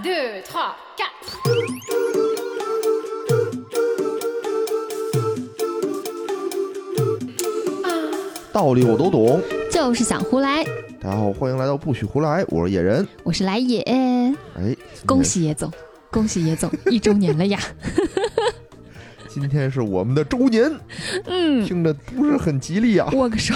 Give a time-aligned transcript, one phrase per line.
[0.00, 1.10] Deux, trois, quatre.
[8.52, 9.42] 道理我都懂。
[9.72, 10.64] 就是想胡来。
[11.00, 13.06] 大家好，欢迎来到不许胡来，我是野人。
[13.24, 15.24] 我是来也，哎，恭！
[15.24, 15.68] 喜野总，
[16.12, 17.58] 恭喜野总一周年了呀！
[19.28, 20.70] 今天是我们的周年，
[21.26, 23.10] 嗯，听着不是很吉利啊。
[23.14, 23.52] 握个手，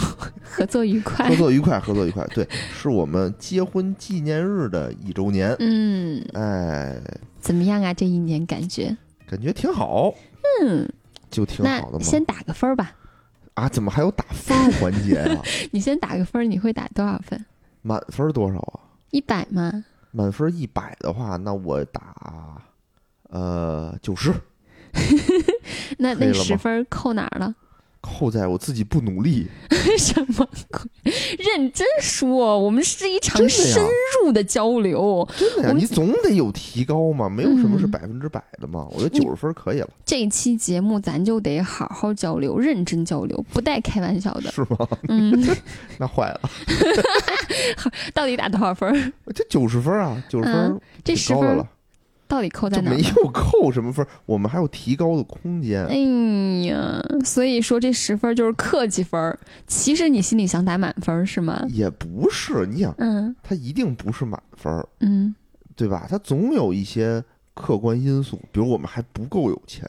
[0.62, 1.34] 合作愉快合。
[1.34, 2.24] 作愉快，合作愉快。
[2.32, 5.56] 对， 是我们结婚纪念日的一周年。
[5.58, 6.96] 嗯，哎，
[7.40, 7.92] 怎么样啊？
[7.92, 8.96] 这一年感觉？
[9.26, 10.14] 感觉挺好，
[10.62, 10.88] 嗯，
[11.30, 12.04] 就挺好的嘛。
[12.04, 12.92] 先打个分儿吧。
[13.54, 15.42] 啊，怎么还有打分环节啊？
[15.72, 17.44] 你先打个分，你会打多少分？
[17.82, 18.80] 满分多少啊？
[19.10, 19.84] 一百吗？
[20.12, 22.62] 满分一百的话，那我打
[23.30, 24.32] 呃九十，
[25.98, 27.52] 那那十分扣哪儿了？
[28.02, 29.48] 扣在我自己不努力。
[29.98, 31.12] 什么鬼？
[31.38, 33.82] 认真说，我们是一场深
[34.22, 35.26] 入的交流。
[35.36, 38.86] 真的呀，你总得有提高嘛，没有什么是嗯百分之百的嘛。
[38.90, 44.50] 我觉得九十分可以了，这一期节目咱就得好好交流，认真交流，不带开玩笑的。
[44.50, 44.88] 是吗？
[45.08, 45.32] 嗯，
[45.98, 46.40] 那坏了，
[48.12, 49.12] 到底打多少分儿？
[49.34, 51.68] 这九十分啊，九十分嗯这高的了，
[52.32, 53.02] 到底扣在哪没？
[53.02, 55.84] 有扣什么分儿，我们还有提高的空间。
[55.84, 55.96] 哎
[56.64, 59.38] 呀，所以说这十分就是客气分儿。
[59.66, 61.62] 其实你心里想打满分是吗？
[61.68, 65.34] 也不是，你想，嗯它一定不是满分，嗯，
[65.76, 66.06] 对吧？
[66.08, 67.22] 它总有一些
[67.52, 69.86] 客观因素，比如我们还不够有钱，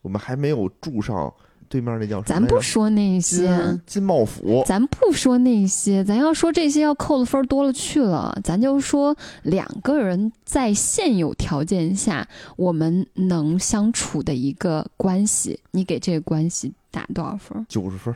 [0.00, 1.34] 我们还没有住上
[1.74, 8.38] 对面那叫什咱么咱不说那些，金金茂府，咱不说那些，咱要说这些要扣的分多了去了。
[8.44, 17.66] 咱就说两个人在现有条件下我们能相处的一个关系，你给这个关系打多少分儿？
[17.68, 18.14] 九十分。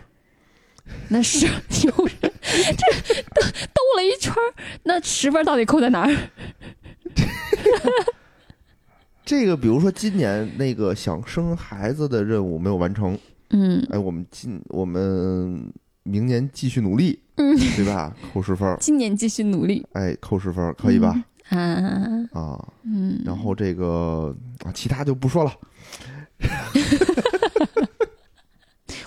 [1.09, 1.45] 那是
[1.83, 2.31] 有人这
[3.34, 6.14] 兜兜了一圈儿，那十分到底扣在哪儿？
[9.27, 13.19] 这个，比如说今年那个想生孩子的任务没有完成，
[13.50, 18.14] 嗯哎，我们今我们明年继续努力，嗯，对吧？
[18.33, 21.14] 扣十分儿，今年继续努力，哎，扣十分儿，可以吧？
[21.48, 21.58] 啊，
[22.33, 24.34] 啊，嗯，然后这个
[24.64, 25.52] 啊，其他就不说了。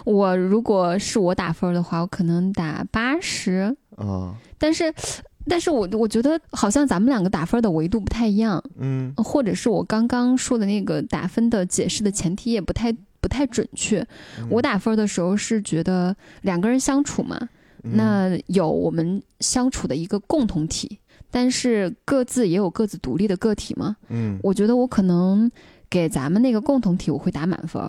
[0.04, 4.92] 我如果是我打分的话，我可能打八十，啊，但是，
[5.46, 14.02] 但是我我觉得好像咱们两个打分的维度不太一样，嗯或者是我刚刚说的那个打分的解释的前提也不太不太准确。
[14.40, 17.38] 嗯我打分的时候是觉得两个人相处嘛，
[17.84, 21.00] 嗯那有我们相处的一个共同体，
[21.30, 23.96] 但是各自也有各自独立的个体嘛。
[24.10, 25.50] 嗯我觉得我可能
[25.90, 27.82] 给咱们那个共同体我会打满分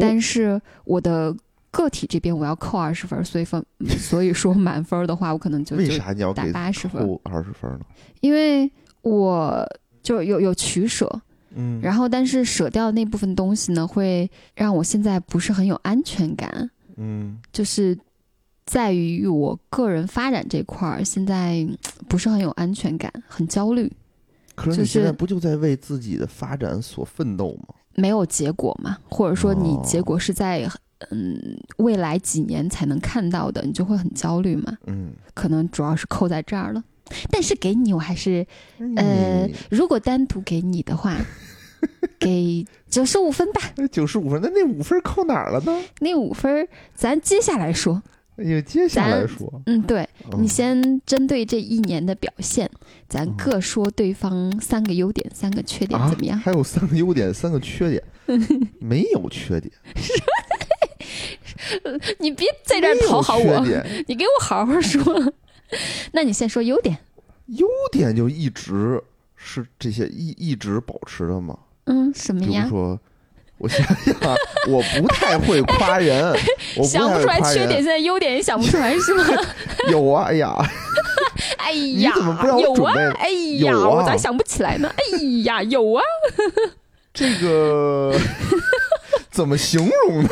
[0.00, 1.34] 但是我的
[1.70, 3.62] 个体这边我要扣二十分儿，所以分
[3.98, 7.80] 所以说满分儿的话，我可能就为啥你要打八十分儿，扣二十分呢？
[8.20, 8.70] 因为
[9.02, 9.64] 我
[10.02, 11.20] 就有有取舍，
[11.56, 17.98] 嗯，然后但是舍掉那部分东西呢，会让我现在不是很有安全感，嗯就是
[18.66, 21.76] 在于我个人发展这块儿，现在嗯
[22.08, 23.90] 不是很有安全感，很焦虑，
[24.54, 27.74] 可是你现在不就在为自己的发展所奋斗吗？
[27.94, 30.68] 没有结果嘛，或者说你哦结果是在
[31.10, 34.76] 嗯未来几年才能看到的，你就会很焦虑嘛。
[34.86, 36.84] 嗯，可能主要是扣在这儿了。
[37.30, 38.44] 但是给你，我还是
[38.96, 41.16] 呃，如果单独给你的话，
[42.18, 43.60] 给九十五分吧。
[43.90, 45.82] 九十五分，那那五分扣哪儿了呢？
[46.00, 48.02] 那五分咱接下来说。
[48.36, 52.70] 哎呀，接下来说，嗯，对嗯你先针对这一年的表现，
[53.08, 56.38] 咱各说对方三个优点、三个缺点啊怎么样？
[56.38, 58.02] 还有三个优点，三个缺点，
[58.78, 59.72] 没有缺点，
[62.20, 63.64] 你别在这儿讨好我，
[64.06, 65.32] 你给我好好说。
[66.12, 66.98] 那你先说优点。
[67.46, 69.02] 优点就一直
[69.34, 71.56] 是这些一一直保持的嘛。
[71.86, 72.62] 嗯，什么呀？
[72.62, 73.00] 比如说，
[73.58, 74.36] 我想想啊，
[74.68, 76.32] 我不太会夸人，
[76.76, 79.24] 我不想不出来缺点，现在优点也想 不出来是吗？
[79.90, 80.54] 有啊，哎呀，
[81.58, 83.18] 哎呀，怎么不让我有啊准备？
[83.18, 83.30] 哎
[83.64, 84.90] 呀，啊我咋想不起来呢？
[84.96, 86.02] 哎呀，有啊。
[87.14, 88.14] 这个
[89.30, 90.28] 怎么形容呢？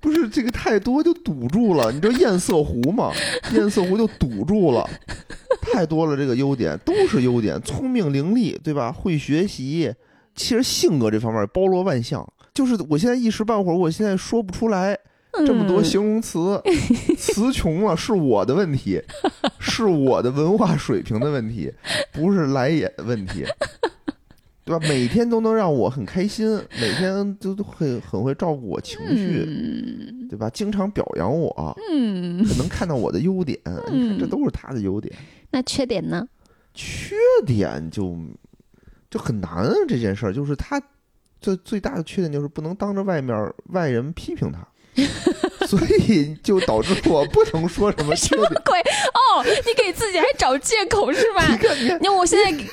[0.00, 3.12] 不是这个太多就堵住了，你知道堰塞湖吗？
[3.50, 4.88] 堰塞湖就堵住了，
[5.72, 6.16] 太多了。
[6.16, 8.90] 这个优点都是优点，聪明伶俐，对吧？
[8.92, 9.94] 会学习，
[10.34, 12.26] 其实性格这方面包罗万象。
[12.52, 14.96] 就是我现在一时半会儿，我现在说不出来
[15.44, 16.62] 这么多嗯形容词，
[17.18, 19.02] 词穷了，是我的问题，
[19.58, 21.72] 是我的文化水平的问题，
[22.12, 23.44] 不是来也的问题，
[24.64, 24.78] 对吧？
[24.88, 26.46] 每天都能让我很开心，
[26.80, 30.48] 每天都都会很会照顾我情绪，嗯对吧？
[30.50, 33.58] 经常表扬我，嗯，能看到我的优点，
[33.92, 35.12] 你看这都是他的优点，
[35.50, 36.24] 那缺点呢？
[36.72, 37.16] 缺
[37.46, 38.16] 点就
[39.14, 40.82] 就很难啊这件事儿，就是他
[41.40, 44.66] 最最大的缺点就是不能当着外面外人批评他，
[45.68, 48.16] 所以就导致我不能说什么。
[48.16, 48.76] 什么鬼？
[48.80, 51.46] 哦，你给自己还找借口是吧？
[51.48, 52.66] 你看，你看，那我现在现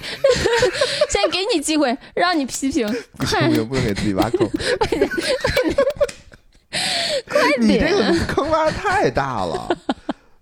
[1.24, 4.50] 在给你机会，让你批评， 不快行，也不能给自己挖坑。
[7.30, 8.18] 快你这个点！
[8.26, 9.78] 坑挖的太大了，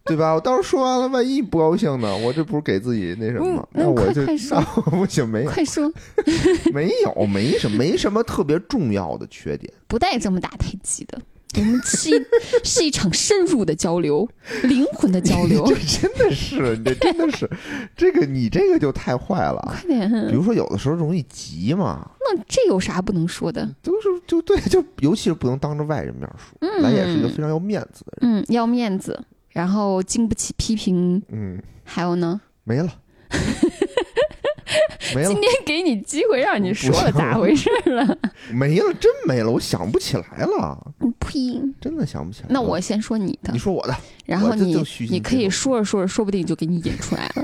[0.09, 0.33] 对吧？
[0.33, 2.15] 我到时候说完了，万一不高兴呢？
[2.17, 5.91] 我这不是给自己那什么那我就快快 说那我不行，没有快说，
[6.73, 9.71] 没有没什么没什么特别重要的缺点。
[9.87, 11.19] 不带这么打太极的。
[11.57, 12.25] 我们是一
[12.63, 14.29] 是一场深入的交流，
[14.63, 15.65] 灵魂的交流。
[15.65, 17.49] 这真的是，你这真的是，
[17.97, 19.59] 这个你这个就太坏了。
[19.67, 20.07] 快点！
[20.27, 23.67] 比如说，有的时候容易急嘛，那这有啥不能说的？
[23.81, 26.55] 都是就对，就尤其是不能当着外人面说。
[26.61, 28.41] 嗯咱也是一个非常要面子的人。
[28.41, 32.39] 嗯，要面子，然后经不起批评，嗯，还有呢？
[32.63, 32.93] 没了，
[35.15, 38.17] 没了今，天给你机会让你说了，咋回事了？
[38.51, 41.59] 没了，真没了，我想不起来了，呸！
[41.81, 42.47] 真的想不起来。
[42.49, 47.43] 那我先说你的你，说我的，然后你你可以说着说着，说不定就给你引出来了。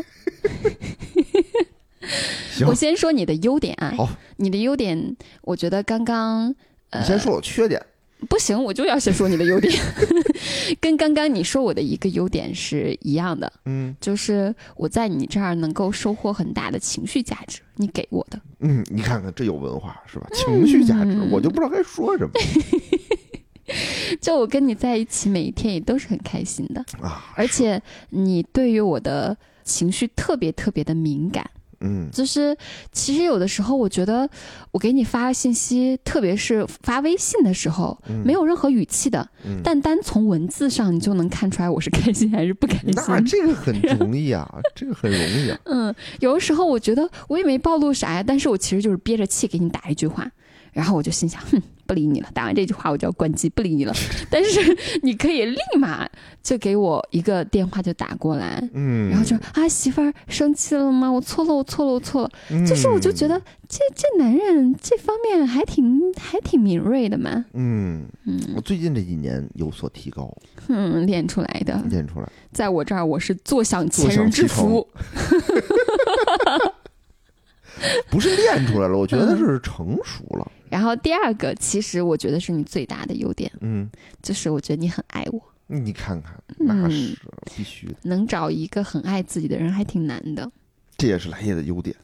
[2.51, 6.53] 行我，先说你的优点啊，好，你的优点，我觉得刚刚
[6.91, 7.83] 呃你先说我缺点。
[8.25, 9.73] 不行，我就要先说你的优点，
[10.81, 18.39] 跟刚刚你说我的一个优点是一样的，嗯就是我在你这儿能够收获很大的情绪价值，你给我的。
[18.59, 20.27] 嗯，你看看这有文化是吧？
[20.33, 22.31] 情绪价值，嗯我就不知道该说什么
[24.21, 27.33] 就我跟你在一起，每一天也都是很开心的，啊。
[27.35, 31.49] 而且你对于我的情绪特别特别的敏感。
[31.81, 32.55] 嗯就是
[32.91, 34.29] 其实有的时候，我觉得
[34.71, 43.25] 我给你发信息，特别是发微信的时候，嗯没有任何语气的，嗯，但单从文字上你就能看出来我是开心还是不开心那心。
[43.25, 45.59] 这个很 容易啊，这个很容易啊。
[45.65, 50.29] 嗯，有的时候我觉得我也没暴露啥呀，但是我其实就是憋着气给你打一句话，
[50.75, 52.29] 然后我就心想，哼，不理你了。
[52.33, 53.93] 打完这句话我就要关机，不理你了。
[54.29, 56.05] 但是你可以立马
[56.43, 61.09] 就给我一个电话就打过来，嗯，然后就啊媳妇儿生气了吗？
[61.09, 62.29] 我错了，我错了，我错了。
[62.67, 70.29] 就是我就觉得这这男人这方面还挺还挺敏锐的嘛，嗯，嗯，嗯我最近这几年有所提高，
[70.67, 72.29] 嗯，练出来的，练出来。
[72.51, 74.85] 在我这儿我是坐享坐前人之福，
[78.09, 80.51] 不是练出来了，我觉得是成熟了。
[80.69, 83.89] 然后第二个，其实我觉得是你最大的优点，嗯，
[84.21, 87.17] 就是我觉得你很爱我，你看看，那嗯是
[87.55, 90.49] 必须的，能找一个很爱自己的人还挺难的。
[90.97, 91.95] 这也是来叶的优点。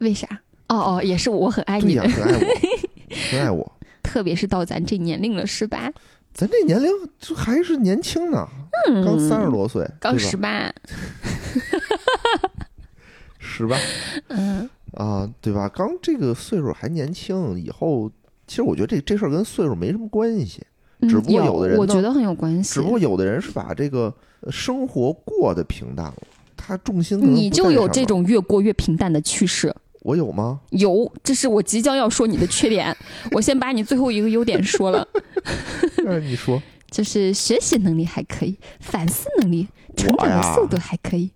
[0.00, 0.26] 为啥？
[0.68, 2.46] 哦哦，也是我很爱你很爱我，
[3.30, 3.72] 很爱我。
[4.02, 5.90] 特别是到咱这年龄了，是吧？
[6.34, 8.48] 咱这年龄就还是年轻呢，
[8.88, 10.72] 嗯，刚三十，多岁，刚十八，
[13.38, 13.76] 十八
[14.28, 15.68] 嗯啊，对吧？
[15.68, 18.10] 刚这个岁数还年轻，以后
[18.46, 20.62] 其实我觉得这这事儿跟岁数没什么关系，
[21.00, 22.74] 嗯，只不过有的人呢我觉得很有关系。
[22.74, 26.22] 只不过有的人是把这个呃生活过得平淡了，
[26.56, 29.74] 他重心你就有这种越过越平淡的趋势。
[30.02, 30.60] 我有吗？
[30.70, 32.94] 有，这是我即将要说你的缺点。
[33.30, 35.06] 我先把你最后一个优点说了，
[36.04, 36.60] 嗯，你说
[36.90, 41.30] 就是学习能力还可以，反思能力、成长的速度还可以。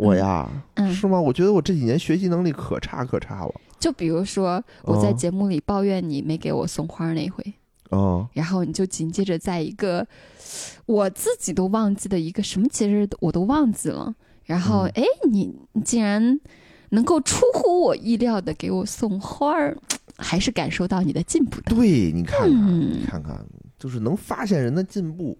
[0.00, 1.20] 我呀，嗯，是吗？
[1.20, 3.52] 我觉得我这几年学习能力可差可差了。
[3.78, 7.44] 就比如说我在哦节目里抱怨你没给我送花那回，
[7.90, 10.06] 哦，然后你就紧接着在一个
[10.86, 14.14] 我自己都忘记的一个什么节日我都忘记了，
[14.44, 16.40] 然后嗯哎、你你竟然
[16.90, 19.76] 能够出乎我意料的给我送花儿，
[20.16, 21.74] 还是感受到你的进步的。
[21.74, 23.44] 对，你看看，嗯你看看，
[23.78, 25.36] 就是能发现人的进步。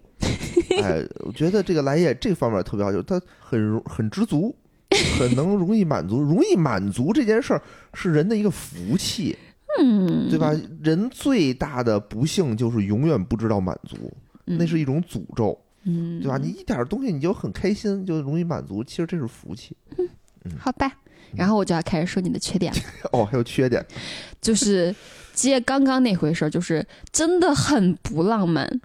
[0.81, 4.55] 哎，我觉得这个来叶这方面特别好，就是他很容很知足，
[5.19, 6.21] 很能容易满足。
[6.21, 7.61] 容易满足这件事儿
[7.93, 9.37] 是人的一个福气，
[9.79, 10.53] 嗯，对吧？
[10.83, 14.11] 人最大的不幸就是永远不知道满足，
[14.47, 14.57] 嗯？
[14.57, 16.37] 那是一种诅咒，嗯，对吧？
[16.37, 19.75] 你一点东西你就很开心，就容易满足，其实这是福气。
[19.97, 20.07] 嗯
[20.57, 20.91] 好吧。
[21.35, 22.79] 然后我就要开始说你的缺点了，
[23.13, 23.85] 哦，还有缺点，
[24.41, 24.93] 就是
[25.33, 28.81] 接刚刚那回事儿，就是真的很不浪漫，嗯，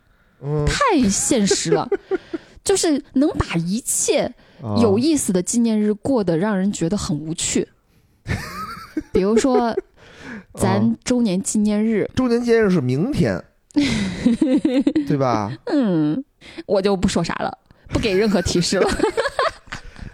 [0.67, 1.89] 太现实了，
[2.65, 4.23] 就是能把一切
[4.63, 7.67] 啊有意思的纪念日过得让人觉得很无趣。
[9.13, 9.77] 比如说， 啊
[10.55, 13.43] 咱周年纪念日，周年纪念日是明天，
[15.07, 15.53] 对吧？
[15.67, 16.25] 嗯，
[16.65, 18.89] 我就不说啥了，不给任何提示了。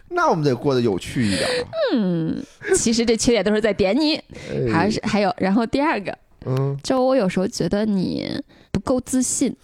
[0.09, 1.69] 那我们得过得有趣一点啊。
[1.95, 2.45] 嗯，
[2.77, 8.39] 其实这缺点都是在点你，哎还是还有，然后第二个，嗯，就我有时候觉得你
[8.71, 9.57] 不够自信。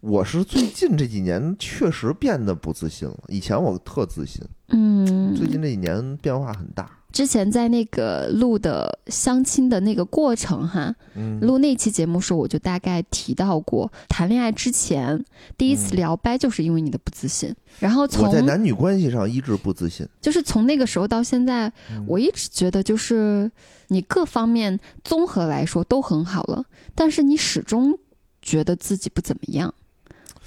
[0.00, 3.16] 我是最近这几年确实变得不自信了。
[3.28, 6.90] 以前我特自信，嗯，最近这几年变化很大。
[7.12, 15.22] 之前在那个录的相亲的那个过程哈，嗯，录那期节目时候，我就大概提到过，谈恋爱之前
[15.58, 17.52] 第一次嗯聊掰，就是因为你的不自信。
[17.80, 20.08] 然后我从在男女关系上一直不自信。
[20.20, 23.50] 就是从那个时候到现在，嗯我一直觉得就是
[23.88, 26.64] 你各方面综合来说都很好了，
[26.94, 27.98] 但是你始终
[28.40, 29.74] 觉得自己不怎么样，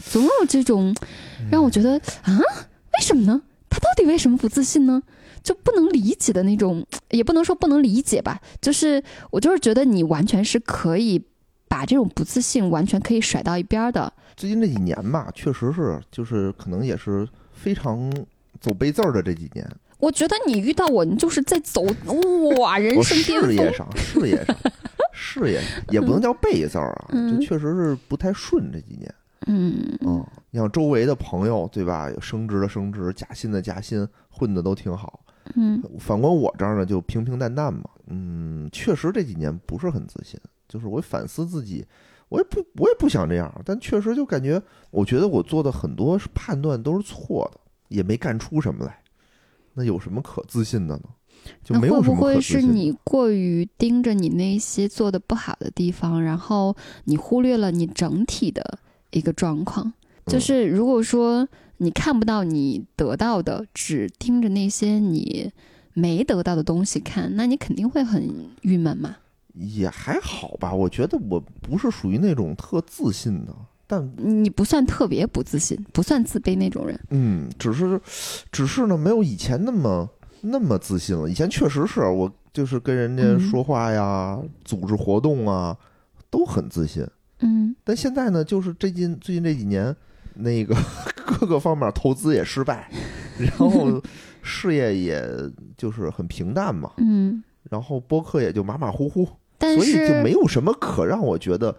[0.09, 0.95] 总有这种
[1.51, 1.91] 让我觉得
[2.23, 3.41] 啊，为什么呢？
[3.69, 5.01] 他到底为什么不自信呢？
[5.41, 11.21] 就不能理解的那种，也不能说不能理解吧，就是我就是觉得你完全是可以
[11.67, 14.13] 把这种不自信完全可以甩到一边儿的。
[14.37, 18.09] 最近这几年吧，确实是，就是可能也是非常
[18.61, 19.69] 走背字儿的这几年。
[19.99, 21.81] 我觉得你遇到我，你就是在走
[22.59, 23.49] 哇人生巅峰。
[23.49, 24.57] 事业上，事业上，
[25.11, 29.13] 事业上也不能叫背字儿啊， 嗯就确实是不太顺这几年。
[29.47, 32.09] 嗯嗯，你像周围的朋友，对吧？
[32.09, 35.19] 有升职的升职，加薪的加薪，混的都挺好。
[35.55, 37.83] 嗯反观我这儿呢，就平平淡淡嘛。
[38.07, 41.85] 嗯，确实这几年不是很自信，就是我反思自己，
[42.29, 47.59] 我也不我也不想这样，但确实就感觉，我觉得我做的很多判断都是错的，
[47.89, 48.99] 也没干出什么来。
[49.73, 51.03] 那有什么可自信的呢？
[51.61, 52.39] 就没有会不会。
[52.39, 56.73] 是你过于盯着你那些做的不好的地方，然后
[57.03, 58.79] 你忽略了你整体的
[59.13, 59.93] 一个状况？
[60.25, 65.51] 就嗯是如果说你看不到你得到的，只盯着那些你
[65.93, 69.17] 没得到的东西看，那你肯定会很郁闷嘛。
[69.53, 73.53] 也还好吧，我觉得我不是属于那种特自信的，
[73.85, 76.99] 但你不算特别不自信，不算自卑那种人。
[77.11, 78.01] 嗯，只是，
[78.51, 80.09] 只是呢，没有以前那么
[80.41, 81.29] 那么自信了。
[81.29, 85.77] 以前确实是我就是跟人家嗯说话呀、组织活动啊，
[86.31, 87.05] 都很自信。
[87.43, 89.95] 嗯但现在呢，就是最近最近这几年，
[90.35, 90.75] 那个
[91.25, 92.89] 各个方面投资也失败，
[93.37, 94.01] 然后
[94.41, 95.23] 事业也
[95.77, 101.75] 就是很平淡嘛，嗯，然后播客也就马马虎虎，但所以就没有什么可让我觉得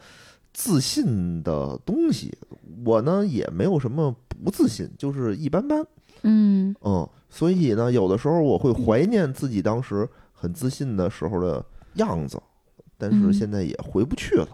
[0.52, 2.36] 自信的东西。
[2.84, 5.82] 我呢也没有什么不自信，就是一般般。
[6.22, 12.40] 嗯嗯，所以呢，有的时候我会怀念自己当时很自信的时候的样子，
[12.98, 14.48] 但是嗯现在也回不去了。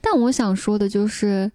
[0.00, 1.50] 但我想说的就是，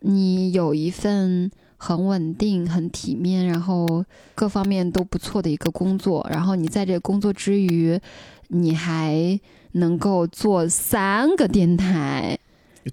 [0.00, 7.98] 你有一份很稳定、很体面，然后各方面都不错的一个工作，然后你在这个工作之余，
[8.48, 9.38] 你还
[9.72, 12.38] 能够做三个电台，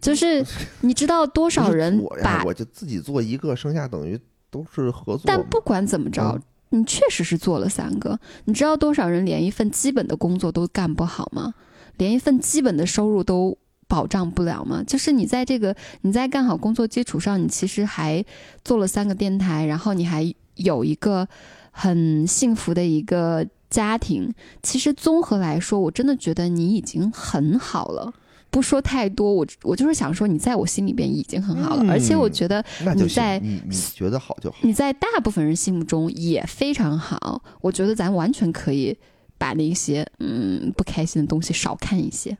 [0.01, 0.46] 就是
[0.81, 4.19] 你知道多少人我呀把，我就自己做一个，剩下等于
[4.50, 5.24] 都是合作。
[5.25, 6.41] 但不管怎么着嗯。
[6.69, 11.53] 你确实是做了三个，你知道多少人连一份基本的工作都干不好吗？
[11.96, 13.57] 连一份基本的收入都
[13.88, 14.84] 保障不了吗？
[14.86, 18.24] 就是你在这个你在干好工作基础上，你其实还
[18.63, 21.27] 做了三个电台，然后你还有一个
[21.72, 24.34] 很幸福的一个家庭。
[24.62, 28.13] 其实综合来说，我真的觉得你已经很好了。
[28.50, 32.63] 不说太多，我我就是想说，你在我心里边已经很好了，嗯而且我觉得
[32.96, 34.58] 你在你你觉得好就好。
[34.62, 38.98] 你在大部分人心目中也非常好，我觉得咱完全可以
[39.38, 42.36] 把那些嗯不开心的东西少看一些。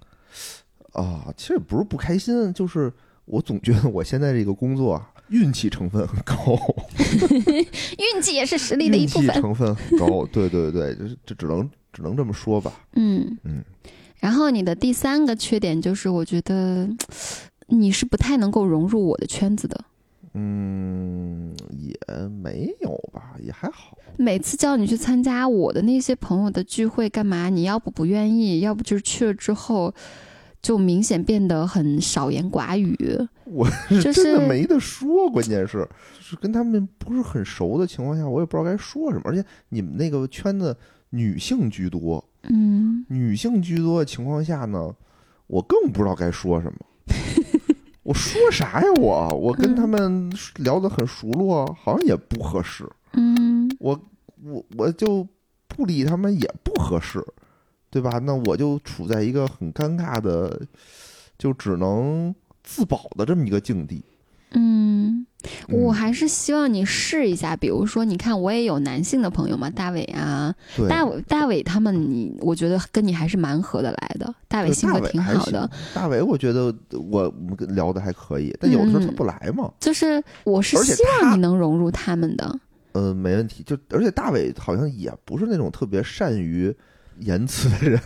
[0.98, 2.92] 啊，其实也不是不开心，就是
[3.26, 6.58] 我总觉得我现在这个工作啊，运气成分很高，
[8.16, 9.42] 运气也是实力的一运气部分。
[9.42, 10.26] 成分很高。
[10.26, 12.74] 对对对，这这只能只能这么说吧。
[12.96, 13.64] 嗯嗯。
[14.20, 16.90] 然后你的第三个缺点就是，我觉得
[17.68, 19.80] 你是不太能够融入我的圈子的。
[20.34, 21.96] 嗯，也
[22.28, 23.98] 没有吧，也还好。
[24.18, 27.50] 每次叫你去参加我的那些朋友的聚会，干嘛？
[27.50, 29.94] 你要不不愿意，要不就是去了之后，
[30.68, 32.98] 就明显变得很少言寡语。
[33.46, 35.88] 我是真的没得说，关键是
[36.20, 39.22] 是跟他们不是很熟的情况下，我也不知道该说什么。
[39.24, 40.76] 而且你们那个圈子
[41.12, 44.94] 女性居多，嗯，女性居多的情况下呢，
[45.48, 46.80] 我更不知道该说什么。
[48.04, 48.92] 我说啥呀？
[49.00, 52.86] 我我跟他们聊得很熟络，好像也不合适。
[53.14, 53.98] 嗯我
[54.44, 55.26] 我我就
[55.70, 57.24] 不理他们也不合适，
[57.98, 58.20] 对吧？
[58.20, 60.62] 那我就处在一个很尴尬的，
[61.36, 64.04] 就只能自保的这么一个境地。
[64.52, 65.26] 嗯，
[65.68, 70.54] 我嗯还是希望你试一下，比如说，你看我也有男性的朋友嘛，大伟啊，
[70.88, 74.32] 大伟大伟他们你，我觉得跟你还是蛮合得来的。
[74.48, 75.70] 大伟性格挺好的，行。
[75.96, 79.74] 大伟，我觉得我我们聊的还可以，但有的时候他嗯不来嘛。
[79.80, 82.60] 就是我是希望你能融入他们的。
[82.92, 83.64] 呃，没问题。
[83.64, 86.74] 就而且大伟好像也不是那种特别善于
[87.20, 88.00] 言辞的人，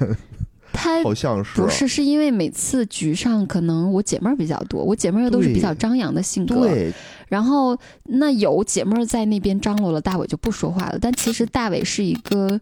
[0.72, 1.62] 他 好像是。
[1.62, 6.94] 不是，是因为每次局上可能我姐妹儿比较多，我姐妹儿又都是比较张扬的性格，对，
[7.28, 10.98] 然后那有姐妹儿在那边张罗了，大伟就不说话了。
[11.00, 12.60] 但其实大伟是一个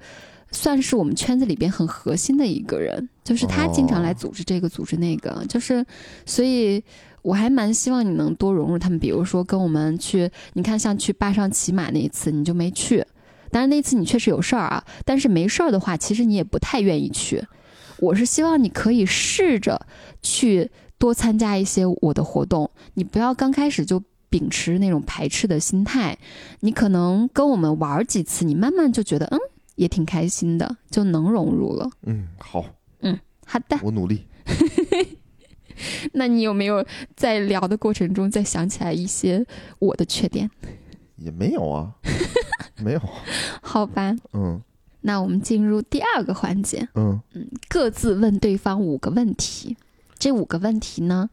[0.51, 5.85] 算是我们圈子里边很核心的一个人，就是他经常来哦组织这个组织那个，就是
[6.25, 6.83] 所以。
[7.21, 13.05] 我还蛮希望你能多融入他们，比如说跟我们去，你看像去坝上骑马那一次你就没去，
[13.51, 17.43] 当然那次你确实有事儿啊，但是没事儿的话，其实你也不太愿意去。
[17.99, 19.85] 我是希望你可以试着
[20.21, 26.17] 去多参加一些我的活动，你不要刚开始就秉持那种排斥的心态，
[26.61, 29.39] 你可能跟我们玩儿几次，你慢慢就觉得嗯
[29.75, 31.89] 也挺开心的，就能融入了。
[32.03, 32.65] 嗯，好，
[33.01, 34.25] 嗯好的，我努力。
[36.13, 39.45] 那你有没有在聊的过程中再想起来一些
[39.79, 40.49] 我的缺点？
[41.15, 41.91] 也没有啊，
[42.83, 43.01] 没有。
[43.61, 44.59] 好吧，嗯
[45.01, 49.77] 那我们进入第二个环节，嗯嗯，各自问对方五个问题。
[50.17, 51.29] 这五个问题呢，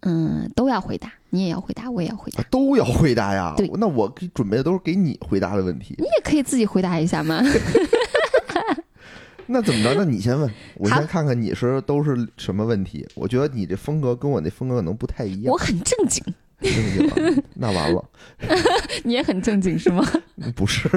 [0.00, 2.46] 嗯，都要回答，你也要回答，我也要回答啊。
[2.50, 3.70] 都要回答呀对。
[3.74, 6.04] 那我给准备的都是给你回答的问题你。
[6.04, 7.40] 也可以自己回答一下嘛。
[9.46, 9.94] 那怎么着？
[9.94, 13.06] 那你先问，我先看看你是都是什么问题。
[13.14, 15.56] 我觉得你这风格跟我那风格可能不太一样我。
[15.56, 16.24] 很正经，
[16.64, 18.04] 正经啊那完了，
[19.04, 20.04] 你也很正经是吗？
[20.56, 20.88] 不是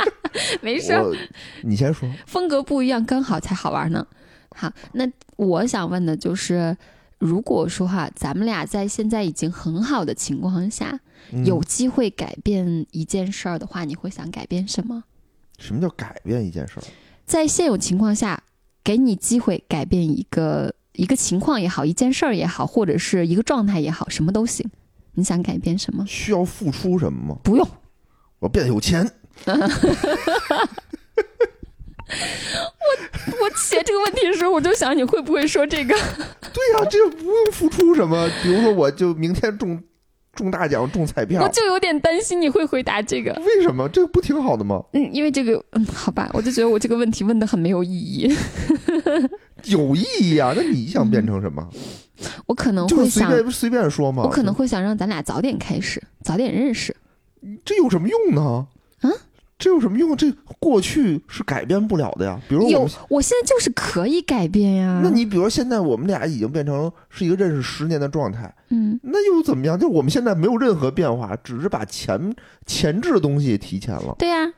[0.60, 1.12] 没事儿，
[1.62, 2.08] 你先说。
[2.26, 4.06] 风格不一样，刚好才好玩呢。
[4.50, 5.06] 好，那
[5.36, 6.76] 我想问的就是，
[7.18, 11.00] 如果说哈，咱们俩在现在已经很好的情况下，
[11.32, 15.04] 嗯有机会改变一件事儿的话，你会想改变什么？
[15.58, 16.82] 什么叫改变一件事儿？
[17.24, 18.42] 在现有情况下，
[18.84, 24.70] 给你机会改变一个一个情况也好，一件事儿也好，或者是一个状态也好，什么都行。
[25.16, 26.04] 你想改变什么？
[26.06, 27.40] 需要付出什么吗？
[27.42, 27.68] 不用，
[28.38, 29.10] 我变得有钱。
[29.46, 29.52] 我
[33.42, 35.94] 我写这个问题的时候，我就想你会不会说这个？
[36.52, 38.28] 对呀、这个不用付出什么。
[38.42, 39.82] 比如说，我就明天中
[40.34, 43.32] 中大奖，中彩票我，就有点担心你会回答这个。
[43.44, 43.88] 为什么？
[43.88, 44.82] 这个不挺好的吗？
[44.92, 48.32] 嗯，因为这个，嗯，好吧，我就觉得我这个问题问的很没有意义。
[49.64, 51.68] 有意义啊、那你想变成什么？
[52.46, 54.22] 我可能就是随会想，便随便说嘛。
[54.22, 56.94] 我可能会想让咱俩早点开始，早点认识。
[57.64, 58.66] 这有什么用呢？
[59.00, 59.10] 啊，
[59.58, 60.16] 这有什么用？
[60.16, 62.40] 这过去是改变不了的呀。
[62.48, 65.00] 比如我有，我现在就是可以改变呀。
[65.04, 69.78] 那你比如说现在我们俩已经变成是一个认识十年的状态，嗯，那又怎么样？
[69.78, 74.52] 就我们现在没有任何变化，只是把前前置的东西提前了，对呀、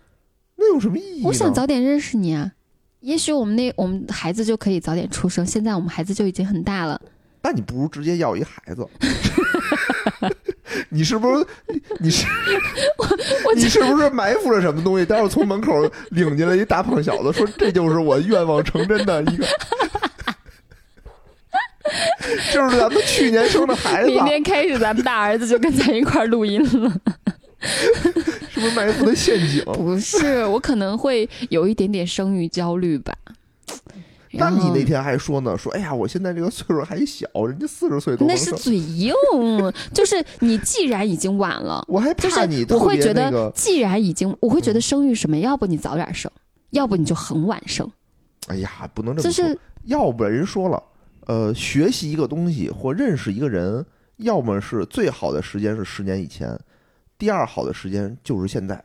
[0.56, 1.28] 那有什么意义呢？
[1.28, 2.52] 我想早点认识你啊。
[3.00, 7.00] 也许我们那我们孩子就可以早点出生，现在我们孩子就已经很大了。
[7.42, 8.86] 那你不如直接要一孩子。
[10.90, 11.46] 你是不是？
[12.00, 12.26] 你是
[12.98, 15.04] 我你是不是埋伏了什么东西？
[15.04, 15.72] 待会儿从门口
[16.10, 19.46] 领进来一大胖小子，说这就是我愿望成真的一个，
[22.52, 26.92] 就是咱们去年生的孩子，明天开始，咱们大儿子就跟咱一块儿录音了。
[28.50, 29.64] 是不是埋伏的陷阱？
[29.74, 33.12] 不是，我可能会有一点点生育焦虑吧。
[34.32, 39.12] 那你那天还说呢，说哎呀，我现在这个岁数还小，人家四十岁都那，是嘴硬，
[39.92, 46.30] 就是你既然已经晚了，我还就是怕你特我会觉得既然已经，我会觉得生育什么，要不你早点生，
[46.70, 47.90] 要不你就很晚生，
[48.48, 50.82] 哎呀，不能这么说，就是要不然人说了，
[51.26, 53.84] 呃，学习一个东西或认识一个人，
[54.18, 56.56] 要么是最好的时间是十年以前，
[57.18, 58.82] 第二好的时间就是现在，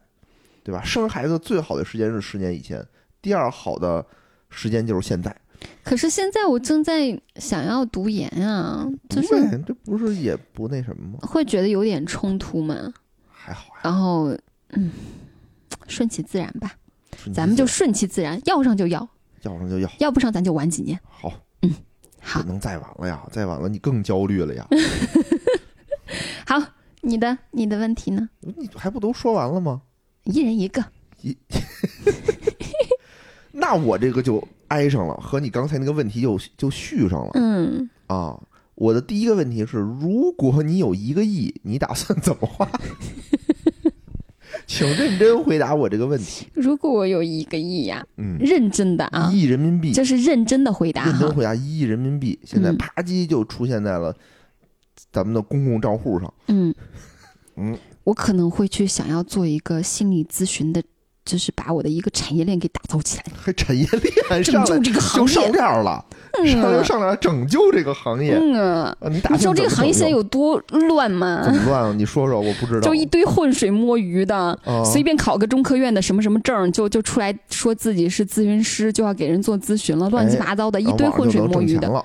[0.64, 0.84] 对吧？
[0.84, 2.86] 生孩子最好的时间是十年以前，
[3.22, 4.06] 第二好的
[4.50, 5.36] 时间就是现在。
[5.82, 11.20] 可是现在我正在想要读研啊，就是对，这不是也不那什么吗？
[11.22, 12.94] 会觉得有点冲突吗。
[13.30, 14.36] 还好呀，然后，
[14.70, 14.92] 嗯，
[15.88, 16.74] 顺其自然吧，
[17.34, 19.08] 咱们就顺其自然，要上就要，
[19.44, 21.00] 要上就要，要不上咱就晚几年。
[21.08, 21.74] 好，嗯
[22.20, 24.68] 好不，能再晚了呀，再晚了你更焦虑了呀。
[26.46, 26.62] 好，
[27.04, 28.30] 你的你的问题呢？
[28.40, 29.82] 你还不都说完了吗？
[30.24, 30.84] 一人一个。
[31.22, 31.38] 一
[33.52, 37.32] 那我这个就挨上了，和你刚才那个问题就就续上了。
[37.36, 38.40] 嗯，啊，
[38.76, 42.68] 我的第一个问题是，如果你有一个亿，你打算怎么花？
[44.66, 46.48] 请认真回答我这个问题。
[46.54, 51.36] 如果我有一个亿呀、嗯，认真的啊一，亿人民币，这是认真的回答认真。
[51.36, 54.16] 回答一亿人民币，现在嗯啪叽就出现在了
[55.12, 56.34] 咱们的公共账户上。
[56.48, 56.74] 嗯
[57.56, 60.82] 嗯，我可能会去想要做一个心理咨询的，
[61.26, 65.52] 就是把我的一个产业链给打造起来，还 产业链拯上来救这个行业。
[65.52, 66.06] 链了，
[66.40, 68.34] 嗯上来啊上来拯救这个行业。
[68.34, 71.54] 嗯啊，啊，你打你知道这个行业现在有多乱吗怎？
[71.54, 71.94] 么乱啊？
[71.96, 72.82] 你说说，我不知道。
[72.82, 74.36] 就一堆浑水摸鱼的，
[74.66, 82.04] 啊随便考个中科院的什么什么证，就就出来说自己是咨询师，就要给人做咨询了，乱七八糟的，一堆浑水摸鱼的。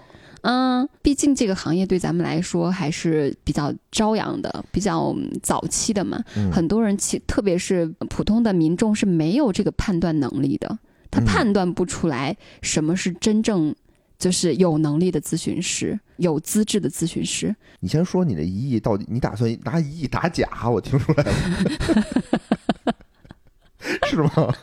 [0.49, 0.83] 了。
[0.83, 6.23] 嗯，毕竟这个行业对咱们来说还是比较朝阳的，比较嗯早期的嘛。
[6.37, 10.79] 嗯很多人其特别是普通的民众是没有这个判断能力的。
[11.11, 13.75] 他嗯判断不出来什么是真正
[14.19, 17.55] 就是有能力的咨询师，有资质的咨询师。
[17.81, 20.69] 你先说你的一亿到底，你打算拿一亿打假？
[20.69, 21.33] 我听出来了，
[24.07, 24.55] 是吗？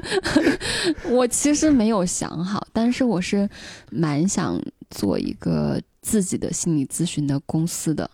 [1.10, 3.48] 我其实没有想好，但是我是
[3.90, 4.58] 蛮想
[4.90, 8.08] 做一个自己的心理咨询的公司的，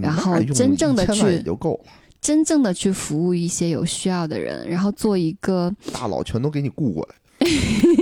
[0.00, 7.14] 然后真正的去就够了，真正的去服务一些有需要的人，然后做一个大佬全都给你雇过来，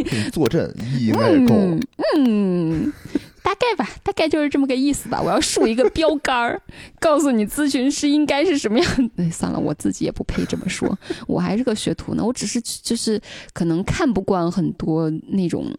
[0.05, 1.77] 给你坐镇，一亿应该也够了。
[1.77, 1.81] 嗯，
[2.17, 2.93] 嗯，
[3.43, 5.21] 大概吧，大概就是这么个意思吧。
[5.21, 6.61] 我要竖一个标杆儿，
[6.99, 9.11] 告诉你咨询师应该是什么样。
[9.17, 12.25] 哎，算了，我自己也不配这么说，我还是个学徒呢。
[12.25, 13.21] 我只是就是
[13.53, 15.71] 可能看不惯很多那种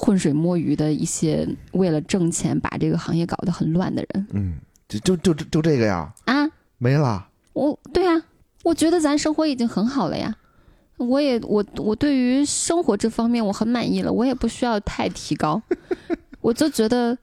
[0.00, 4.54] 浑水摸鱼的一些为了挣钱把这个行业搞得很乱的人嗯，
[4.88, 6.48] 就就就就就这个呀，啊。
[6.78, 7.26] 没了。
[7.52, 8.22] 我对啊，
[8.62, 10.36] 我觉得咱生活已经很好了呀。
[10.96, 15.60] 我也我我对于生活这方面我很满意了，我也不需要太提高。
[16.40, 17.18] 我就觉得，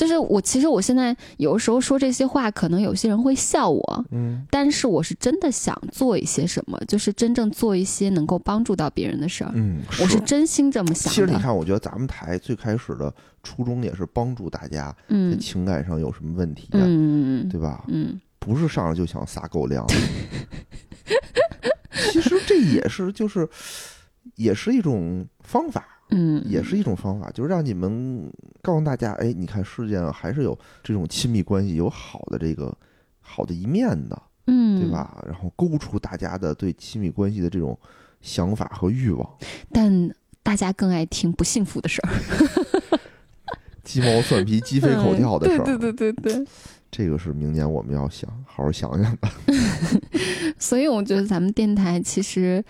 [0.00, 9.52] 就是我其实我现在有时候说这些话，可能有些人会笑我，嗯，但是我是真的想做一些什么，就是真正做一些能够帮助到别人的事儿。
[9.54, 11.10] 嗯，我是真心这么想的。
[11.10, 17.84] 其实你看，我觉得咱们台最开始的初衷也是帮助大家在嗯情感上有什么问题啊、嗯对吧？
[17.88, 19.86] 嗯不是上来就想撒狗粮。
[22.10, 23.46] 其实这也是就是
[24.36, 28.30] 也是一种方法，嗯，也是一种方法，就是让你们
[28.62, 32.76] 告诉大家，哎，你看世界上还是有这种亲密关系有好的这个
[33.20, 34.90] 好的一面的，嗯，对？
[34.90, 35.22] 吧？
[35.26, 37.78] 然后勾出大家的对亲密关系的这种
[38.20, 39.28] 想法和欲望，
[39.72, 40.10] 但
[40.42, 42.10] 大家更爱听不幸福的事儿，
[43.84, 45.64] 鸡毛蒜皮、鸡飞狗跳的事儿。
[45.64, 46.46] 嗯对对对对对。
[46.92, 49.28] 这个是明年我们要想好好想想的。
[50.58, 52.62] 所以我觉得咱们电台其实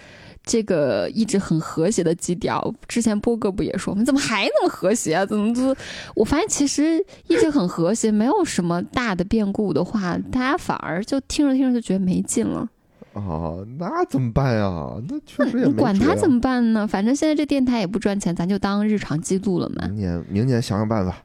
[0.43, 5.25] 这个一直很和谐的基调，之前波哥不也说，你怎么还那么和谐啊？
[5.27, 5.77] 怎么就？
[6.15, 12.69] 我发现其实一直很和谐，没有什么大的变故的话，大家反而就听着听着就觉得没劲了。
[13.13, 14.95] 啊，那怎么办呀？
[15.09, 16.87] 那确实也你没管他怎么办呢？
[16.87, 19.89] 反正现在这电台也不赚钱，咱就当日常记录了嘛。
[19.89, 21.17] 明年明年想想办法，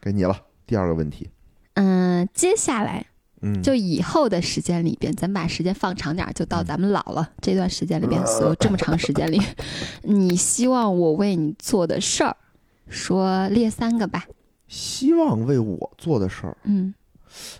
[0.00, 0.36] 给你了。
[0.64, 1.28] 第二个问题，
[1.74, 3.04] 嗯，接下来
[3.42, 9.40] 嗯，就以后的时间里边，咱把时间放长点儿，就到嗯咱们老了这段时间里边，所有这么长时间里，
[10.02, 12.36] 你希望我为你做的事儿，
[12.88, 14.24] 说列三个吧。
[14.68, 16.56] 希望为我做的事儿。
[16.64, 16.94] 嗯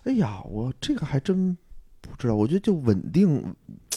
[0.05, 1.57] 哎呀，我这个还真
[2.01, 2.35] 不知道。
[2.35, 3.55] 我觉得就稳定，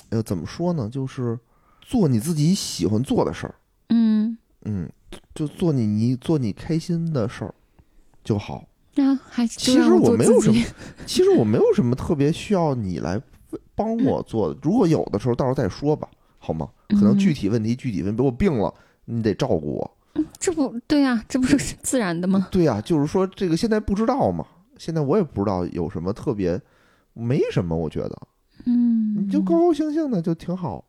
[0.10, 0.90] 呃，怎么说呢？
[0.90, 1.38] 就是
[1.82, 3.56] 做你自己喜欢做的事儿，
[3.90, 4.90] 嗯，嗯，
[5.34, 7.54] 就做你你做你开心的事儿
[8.24, 8.66] 就好。
[8.96, 10.64] 那、还其实我没有什么
[11.06, 13.22] 其实我没有什么特别需要你来
[13.76, 16.08] 帮我做的，如果有的时候到时候再说吧，
[16.40, 16.70] 好吗？
[16.90, 18.74] 可能嗯具体问题具体问，比如我病了，
[19.06, 19.92] 你得照顾我。
[20.40, 22.48] 这不对呀、这不是自然的吗？
[22.50, 24.46] 对呀、就是说这个现在不知道嘛，
[24.78, 26.60] 现在我也不知道有什么特别，
[27.14, 28.18] 没什么，我觉得
[28.66, 30.86] 嗯，你就高高兴兴的就挺好，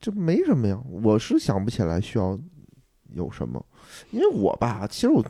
[0.00, 0.76] 这没什么呀。
[1.02, 2.36] 我是想不起来需要
[3.14, 3.64] 有什么，
[4.10, 5.24] 因为我吧，其实我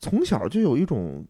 [0.00, 1.24] 从小就有一种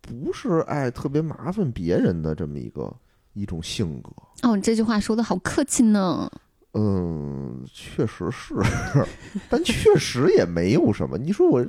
[0.00, 2.94] 不是爱特别麻烦别人的这么一个
[3.32, 4.10] 一种性格。
[4.42, 6.30] 哦，你这句话说的好客气呢。
[6.72, 8.54] 嗯，确实是，
[9.48, 11.18] 但确实也没有什么。
[11.18, 11.66] 你说我，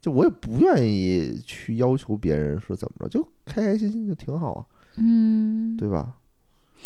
[0.00, 4.66] 就我也不愿意去要求别人是怎么着，就开开心心就挺好啊，
[4.96, 6.14] 嗯，对吧？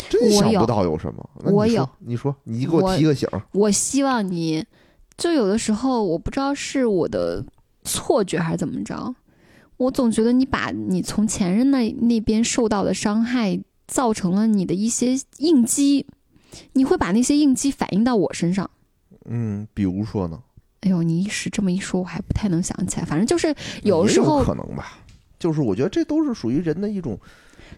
[0.09, 1.29] 真想不到有什么。
[1.43, 3.41] 那你说我有，你说，你给我我提个醒儿。
[3.51, 4.65] 我希望你，
[5.17, 7.43] 就有的时候我不知道是我的
[7.87, 9.15] 错觉还是怎么着，
[9.77, 16.05] 我总觉得你把你从前任那那边受到的伤害造成了你的一些应激，
[16.73, 18.69] 你会把那些应激反映到我身上。
[19.29, 20.39] 嗯，比如说呢，
[20.81, 23.05] 哎呦，你一时这么一说，我还不太能想起来。
[23.05, 24.99] 反正就是有时候，可能吧。
[25.39, 27.19] 就是我觉得这都是属于人的一种，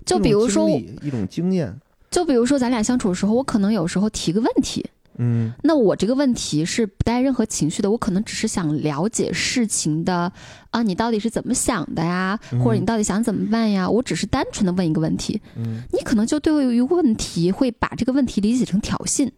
[0.05, 0.69] 就比如说
[1.01, 1.77] 一种经验。
[2.09, 4.85] 就比如说咱俩相处的时候，我可能有时候提个问题，
[5.19, 5.53] 嗯。
[5.63, 10.31] 那我这个问题是不带任何情绪的，我可能只是想了解事情的
[10.71, 12.59] 啊，你到底是怎么想的呀，嗯。
[12.61, 13.87] 或者你到底想怎么办呀？
[13.87, 19.29] 我只是单纯的问一个问题，嗯，你可能就对于问题会把这个问题理解成挑衅，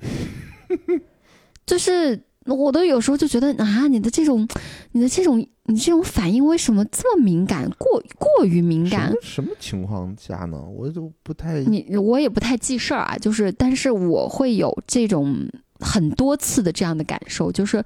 [1.66, 4.46] 就是我都有时候就觉得啊，你的这种，
[4.92, 9.20] 你的这种，你这种反应为什么这么敏感，过过于敏感什么？
[9.22, 10.62] 什么情况下呢？
[10.62, 15.48] 我就不太你我也不太记事儿啊，就是，但是我会有这种
[15.80, 17.82] 很多次的这样的感受，就是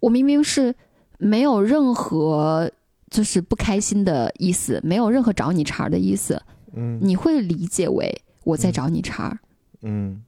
[0.00, 0.74] 我明明是
[1.18, 2.70] 没有任何
[3.10, 6.42] 就是不开心的意思，没有任何找你茬儿的意思，
[6.74, 8.14] 嗯你会理解为
[8.44, 9.38] 我在找你茬儿，
[9.82, 10.22] 嗯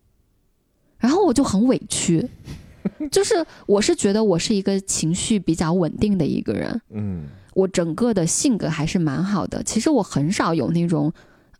[0.98, 2.26] 然后我就很委屈，
[3.10, 3.34] 就是
[3.66, 9.62] 我是觉得我是一个情绪比较稳定的一个人，嗯我整个的性格还是蛮好的。
[9.62, 11.12] 其实我很少有那种，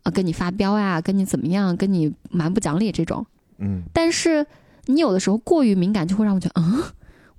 [0.03, 3.25] 啊，跟你发飙呀，跟你怎么样，跟你蛮不讲理这种。
[3.59, 4.45] 嗯但是
[4.85, 6.83] 你有的时候过于敏感，就会让我觉得，嗯，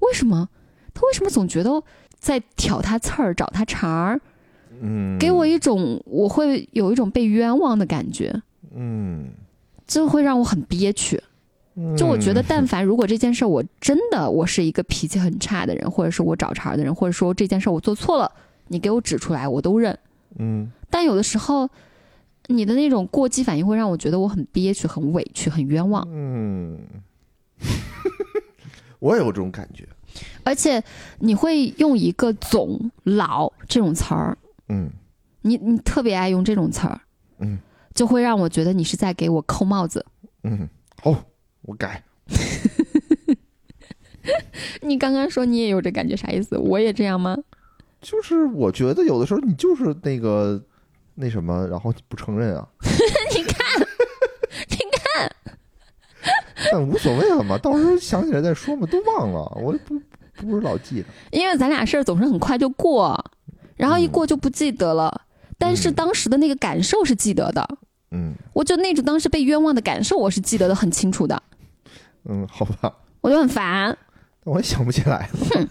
[0.00, 0.48] 为什么
[0.92, 1.82] 他为什么总觉得
[2.18, 4.20] 在挑他刺儿、找他茬儿，
[4.80, 8.42] 嗯，给我一种我会有一种被冤枉的感觉，
[8.74, 9.30] 嗯，
[9.86, 11.22] 这会让我很憋屈。
[11.96, 18.30] 就我觉得，但凡如果这件事儿我真的我是一个脾气很差的人，或者是我找茬儿的人，或者说这件事儿我做错了，
[18.66, 19.98] 你给我指出来，我都认。
[20.38, 20.70] 嗯。
[20.90, 21.68] 但有的时候，
[22.46, 26.06] 你的那种过激反应会让我觉得我很憋屈、很委屈、很冤枉。
[26.10, 26.78] 嗯，
[28.98, 29.86] 我也有这种感觉。
[30.42, 30.82] 而且
[31.18, 34.36] 你会用一个“总”“老”这种词儿，
[34.68, 34.90] 嗯。
[35.42, 37.00] 你你特别爱用这种词儿，
[37.38, 37.58] 嗯。
[37.94, 40.04] 就会让我觉得你是在给我扣帽子。
[40.44, 40.68] 嗯，
[41.02, 41.14] 好，
[41.68, 42.02] 我改。
[44.80, 46.56] 你刚刚说你也有这感觉，啥意思？
[46.56, 47.36] 我也这样吗？
[48.00, 50.62] 就是我觉得有的时候你就是那个
[51.14, 52.66] 那什么，然后你不承认啊，
[53.36, 53.80] 你看，
[54.70, 55.30] 你看，
[56.72, 60.00] 但无所谓了嘛，到时候想起来再说嘛，都忘了，我也不
[60.46, 61.08] 不是老记得。
[61.32, 63.22] 因为咱俩事儿总是很快就过，
[63.76, 65.22] 然后一过就不记得了。
[65.58, 67.68] 但是当时的那个感受是记得的，
[68.12, 71.42] 嗯我就那种当时被冤枉的感受，我是记得的很清楚的，
[72.28, 73.96] 嗯，好吧， 我就很烦。
[74.44, 75.68] 我也想不起来了。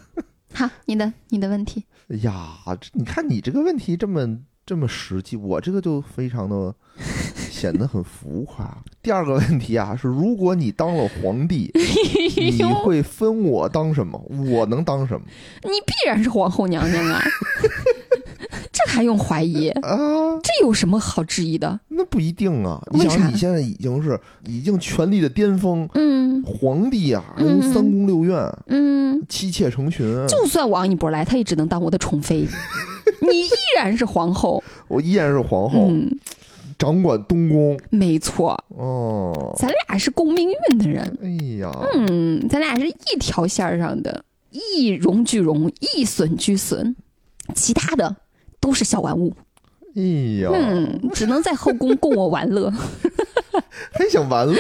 [0.53, 6.73] 好，你的你的问题， 哎呀，这你看你这个问题这么这么实际，我这个就非常的
[7.49, 8.77] 显得很浮夸。
[9.01, 11.71] 第二个问题啊，是如果你当了皇帝，
[12.35, 14.19] 你会分我当什么？
[14.51, 15.25] 我能当什么
[15.63, 17.23] 你必然是皇后娘娘啊，
[18.77, 19.69] 这还用怀疑？
[19.81, 19.97] 啊？
[20.43, 21.79] 这有什么好质疑的？
[21.87, 22.79] 那不一定啊！
[22.91, 28.37] 你想，你现在已经是已经权力的巅峰，嗯皇帝啊，嗯人三宫六院，
[28.67, 32.45] 嗯，妻妾成群，就算王一博来，他也只能当我的宠妃，
[33.21, 34.63] 你依然是皇后。
[34.87, 36.19] 我依然是皇后，嗯，
[36.77, 37.79] 掌管东宫。
[37.89, 41.17] 没错，哦，咱俩是共命运的人。
[41.23, 46.95] 哎呀，嗯，咱俩是一条线上的，一荣俱荣，一损俱损，
[47.55, 48.15] 其他的
[48.67, 49.33] 都是小玩物。
[49.95, 50.01] 哎
[50.41, 52.69] 呀，嗯，只能在后宫供我玩乐。
[53.93, 54.55] 还想玩乐，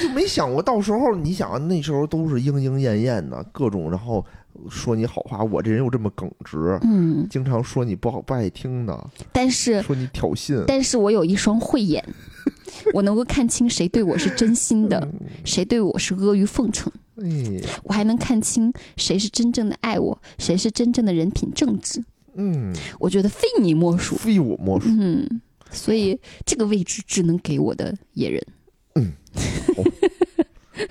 [0.00, 4.24] 就没想过到时候你想啊那时候都是莺莺燕燕的各种，然后
[4.70, 12.02] 说你好话，我这人又这么耿直，嗯，经常说你不好不爱听的，但是说你挑衅，但是我有一双慧眼，
[12.94, 15.08] 我能够看清谁对我是真心的，
[15.44, 22.02] 谁对我是阿谀奉承，哎，我还能看清谁是真正的爱我，谁是真正的人品正直。
[22.34, 24.16] 嗯，我觉得非你莫属。
[24.16, 24.86] 非我莫属。
[24.88, 28.46] 嗯，所以这个位置只能给我的野人。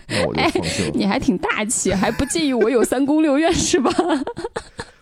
[0.10, 0.92] 那我就放心了。
[0.96, 3.90] 你还挺大气，还不介意我有三宫六院是吧？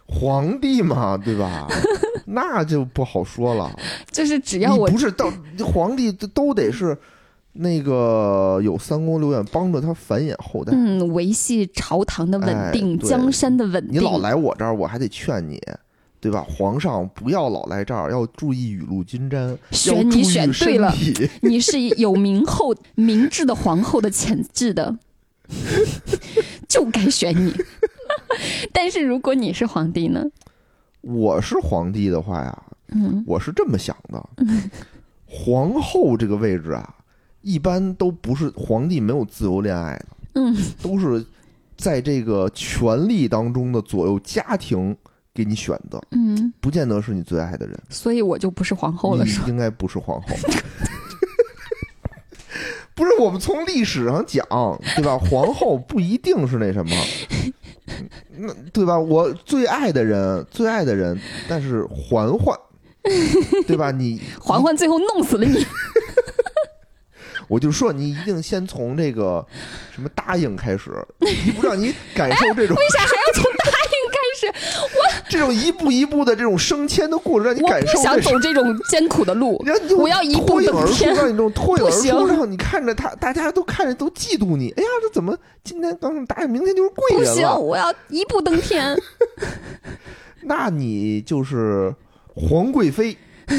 [0.07, 1.67] 皇帝嘛，对吧？
[2.27, 3.71] 那就不好说了。
[4.11, 5.31] 就是只要我不是到
[5.65, 6.97] 皇帝都都得是
[7.53, 10.73] 那个有三宫六院帮着他繁衍后代。
[10.75, 14.01] 嗯维系朝堂的稳定，哎江山的稳定。
[14.01, 15.61] 你老来我这儿，我还得劝你，
[16.19, 16.45] 对吧？
[16.49, 20.93] 皇上不要老来这儿，要注意雨露均沾，选你选对了
[21.41, 24.97] 你是有明后明智的皇后的潜质的，
[26.67, 27.53] 就该选你。
[28.73, 30.23] 但是如果你是皇帝呢？
[31.01, 34.29] 我是皇帝的话呀，嗯我是这么想的：
[35.25, 36.95] 皇后这个位置啊，
[37.41, 41.23] 一般都不是皇帝没有自由恋爱的，嗯，都是
[41.77, 44.95] 在这个权力当中的左右家庭
[45.33, 47.79] 给你选的，嗯，不见得是你最爱的人。
[47.89, 49.41] 所以我就不是皇后了，你是？
[49.47, 50.27] 应该不是皇后。
[52.95, 54.47] 不是，我们从历史上讲，
[54.95, 55.17] 对吧？
[55.17, 56.95] 皇后不一定是那什么，
[58.37, 58.97] 那对吧？
[58.97, 62.57] 我最爱的人，最爱的人，但是嬛嬛，
[63.67, 63.91] 对吧？
[63.91, 65.65] 你嬛嬛最后弄死了你。
[67.47, 69.45] 我就说你一定先从这个
[69.93, 74.51] 什么答应开始，你不让你感受这种为啥还要从答应开始？
[75.27, 79.61] 这种一步一步的这种升迁的过程，让你我不想感受想走这种艰苦的路，
[79.97, 81.13] 我要一步登天。
[81.13, 84.69] 让你这种脱颖而出，让你看着他，大家都看着都嫉妒你。
[84.77, 88.95] 哎呀，这怎么今天刚上答应，明天就是贵人了不行，我要一步登天。
[90.43, 91.93] 那你就是
[92.35, 93.17] 皇贵妃，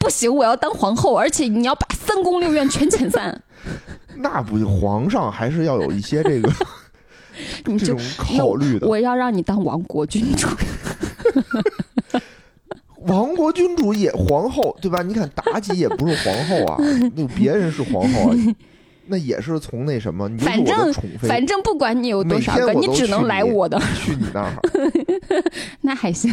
[0.00, 3.42] 不行，我要当皇后，而且你要把三宫六院全遣散。
[4.16, 6.50] 那不皇上还是要有一些这个
[7.66, 8.86] 你 就这种考虑的。
[8.86, 10.48] 我要让你当亡国君主。
[13.06, 15.02] 亡国君主也皇后对吧？
[15.02, 16.76] 你看妲己也不是皇后啊，
[17.14, 18.36] 那别人是皇后啊。
[19.10, 24.52] 那也是从那什么，你就我的正宠妃，反正不管你有多少你只能来我的，去你那儿，
[25.80, 26.30] 那还行。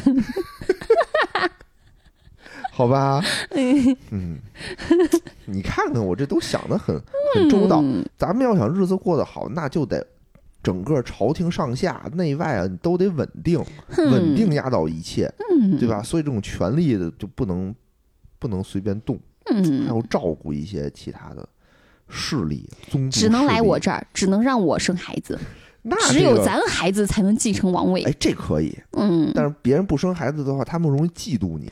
[2.74, 3.24] 好吧？
[4.10, 4.38] 嗯，
[5.46, 7.02] 你看看我这都想的很
[7.34, 7.80] 很周到。
[7.82, 10.06] 嗯咱们要想日子过得好，那就得
[10.65, 13.63] 整个朝廷上下内外啊，你都得稳定，
[13.97, 16.01] 稳定压倒一切，嗯，对吧？
[16.01, 17.73] 所以这种权力的就不能
[18.39, 21.47] 不能随便动，还嗯，要照顾一些其他的
[22.10, 22.67] 势力，
[23.12, 25.38] 只能来我这儿，只能让我生孩子，
[25.84, 28.01] 那只有咱孩子才能继承王位。
[28.01, 28.75] 哎，这可以。
[28.93, 31.71] 嗯，但是别人不生孩子的话，他们容易嫉妒你，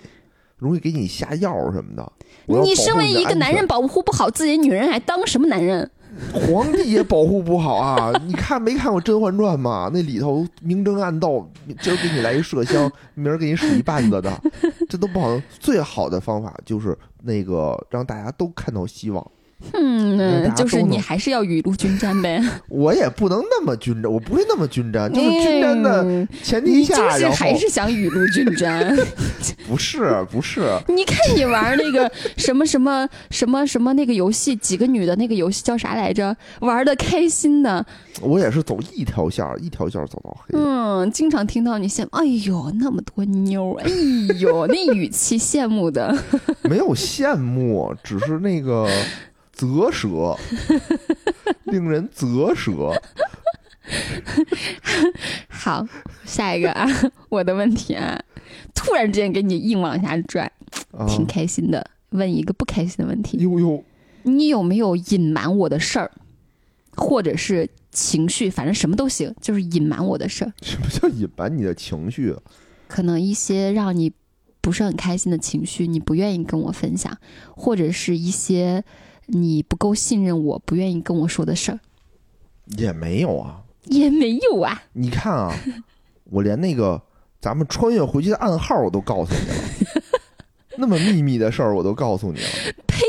[0.58, 2.14] 容易给你下药什么的。
[2.46, 5.90] 你身为一个男人保护不好自己的女人，还当什么男人？
[6.32, 8.12] 皇帝也保护不好啊！
[8.26, 9.90] 你看没看过《甄嬛传》吗？
[9.94, 11.50] 那里头明争暗斗，
[11.82, 14.42] 今儿给你来一麝香，明儿给你使一绊子的，
[14.90, 15.42] 这都不好。
[15.60, 19.26] 最好的方法就是那个让大家都看到希望。
[19.72, 22.44] 嗯，就是你还是要雨露均沾呗。
[22.70, 28.96] 我也不能那么均沾，我不会那么均沾，就是均沾的嗯前提下，然后是还是想雨露均沾。
[29.68, 36.36] 不是不是，你看你玩那个什么什么什么什么那个游戏，几个女的那个游戏叫啥来着？
[36.60, 37.86] 玩的开心的，
[38.22, 40.60] 我也是走一条线儿，一条线儿走到黑。
[40.60, 43.90] 嗯，经常听到你羡慕，哎呦那么多妞，哎
[44.40, 46.16] 呦那语气羡慕的，
[46.64, 48.88] 没有羡慕，只是那个
[49.54, 50.38] 啧舌，
[51.66, 52.92] 令人啧舌。
[55.50, 55.88] 好，
[56.26, 56.88] 下一个啊，
[57.30, 58.22] 我的问题啊，
[58.74, 60.52] 突然之间给你硬往下拽，
[60.92, 61.92] 啊，挺开心的。
[62.10, 63.84] 问一个不开心的问题，呦呦，
[64.24, 66.12] 你有没有隐瞒我的事儿，
[66.96, 70.54] 或者是情绪，反正什么都行，就是隐瞒我的事儿。
[70.62, 72.40] 什么叫隐瞒你的情绪啊？
[72.88, 74.14] 可能一些让你
[74.62, 77.18] 不是很开心的情绪，你不愿意跟我分享，
[77.56, 78.84] 或者是一些
[79.28, 81.80] 你不够信任我、不愿意跟我说的事儿，
[82.78, 83.62] 也没有啊。
[83.86, 84.84] 也没有啊。
[84.94, 85.54] 你看啊，
[86.32, 87.02] 我连那个
[87.42, 89.56] 咱们穿越回去的暗号我都告诉你了，
[90.78, 92.48] 那么秘密的事儿我都告诉你了。
[92.88, 93.04] 呸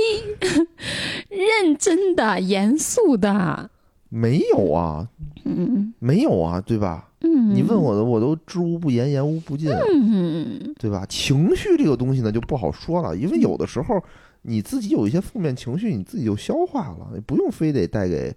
[1.29, 3.71] 认真的、严肃的，
[4.09, 5.09] 没有啊，
[5.45, 7.09] 嗯没有啊，对吧？
[7.25, 11.07] 嗯，你问我的，我都知无不言，言无不尽，嗯，对吧？
[11.09, 13.99] 情绪这个东西呢，就不好说了，因为有的时候
[14.43, 18.35] 你自己有一些负面情绪，你自己就消化了，也不用非得带给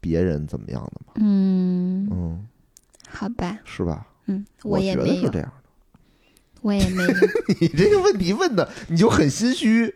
[0.00, 1.12] 别人怎么样的嘛。
[1.16, 2.46] 嗯，嗯，
[3.08, 4.06] 好吧，是吧？
[4.26, 5.52] 嗯，我也没有这，样的。
[6.60, 7.10] 我也没有，
[7.60, 9.92] 你这个问题问的你就很心虚，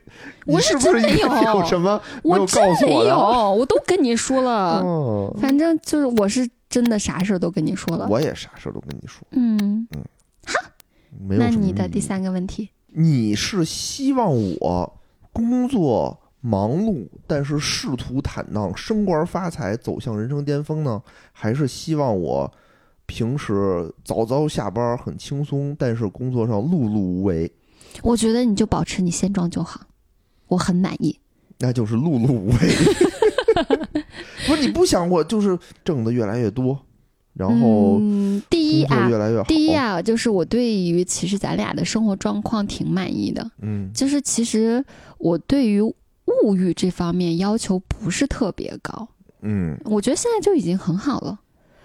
[0.46, 3.04] 我你是不是没有有什么我真没？
[3.06, 3.16] 有，
[3.56, 6.44] 我都跟你说了， 哦，反正就是我是
[6.76, 9.88] 真的啥事儿都跟你说了，我也啥事儿都跟你说，嗯，
[11.18, 15.00] 没有那你的第三个问题，你是希望我
[15.32, 22.52] 工作忙碌，但是仕途坦荡，升官发财，走向人生巅峰呢，还是希望我
[23.06, 27.50] 平时早早下班很轻松，但是工作上碌碌无为？
[28.02, 29.80] 我觉得你就保持你现状就好，
[30.48, 31.18] 我很满意。
[31.58, 32.56] 那就是碌碌无为。
[34.46, 36.78] 不是你不想我就是挣的越来越多，
[37.34, 39.44] 然后嗯，第一啊越，来越好。
[39.44, 44.84] 第一啊，就是我对于其实咱俩的生活状况挺满意的，嗯就是其实
[45.18, 49.08] 我对于物欲这方面要求不是特别高，
[49.42, 51.40] 嗯我觉得现在就已经很好了。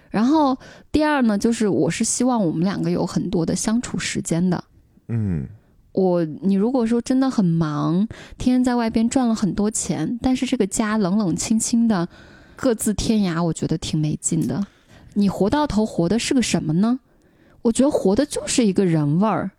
[0.10, 0.58] 然后
[0.92, 4.64] 第二呢，就是我是希望我们两个有很多的相处时间的。
[5.08, 5.48] 嗯
[5.94, 12.08] 我，你如果说真的很忙，天天在外边赚了很多钱，但是这个家冷冷清清的，
[12.62, 14.64] 各自天涯，我觉得挺没劲的。
[15.16, 17.00] 你活到头，活的是个什么呢？
[17.64, 19.50] 我觉得活的就是一个人味儿，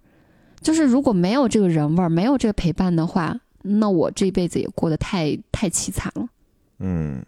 [0.61, 6.29] 就是如果没有这个人味儿，没有这个陪伴的话，那我这辈子也过得太太凄惨了。
[6.79, 7.21] 嗯，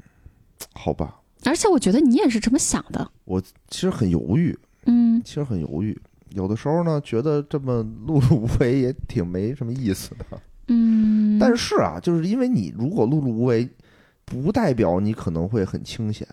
[0.75, 4.57] 好吧，而且我觉得你也是这么想的，我其实很犹豫，
[4.87, 6.01] 嗯其实很犹豫。
[6.31, 10.41] 有的时候呢，觉得这么碌碌无为也挺没什么意思的。
[10.69, 13.69] 嗯，但是啊，就是因为你如果碌碌无为，
[14.25, 16.27] 不代表你可能会很清闲。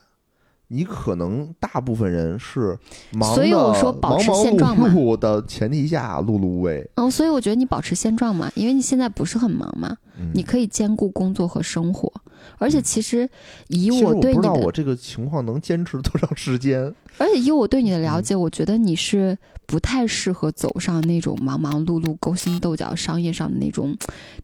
[0.73, 2.79] 你可能大部分人是
[3.11, 6.89] 忙的，所以我说保持现状嘛碌碌的前提下碌碌无为。
[6.95, 12.09] 哦，所以我觉得你保持现状嘛，因为你现在不是很忙嘛，嗯、你可以兼顾工作和生活。
[12.57, 13.29] 而且其实
[13.67, 16.81] 以我对你的，不知道我这个情况能坚持多长时间。
[17.19, 23.93] 而且以我对你的了嗯解，我觉得你是不太适合走上那种忙忙碌碌、勾心斗角、商业上的那种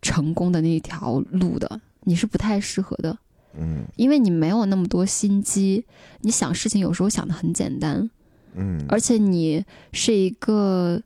[0.02, 3.18] 成功的那条路的，你是不太适合的，
[3.60, 5.86] 嗯因为你没有那么多心机，
[6.22, 8.10] 你想事情有时候想的很简单，
[8.56, 11.02] 嗯，而且你是一个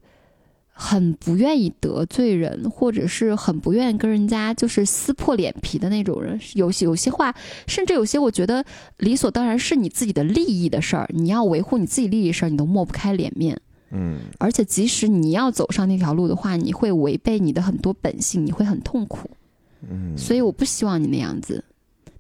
[0.73, 6.39] 很不愿意得罪人，或者是很不愿意跟人家就是撕破脸皮的那种人。
[6.55, 7.33] 有些有些话，
[7.67, 8.65] 甚至有些我觉得
[8.97, 13.59] 理所当然是你自己的利益的事儿，你要维护你自己利益的事儿，你都抹不开脸面。
[13.93, 19.29] 嗯而且即使你要走上那条路的话，你会违背你的很多本性，你会很痛苦。
[19.89, 21.63] 嗯，所以我不希望你那样子，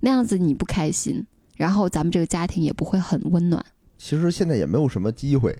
[0.01, 1.25] 那样子你不开心，
[1.55, 3.65] 然后咱们这个家庭也不会很温暖。
[3.97, 5.57] 其实现在也没有什么机会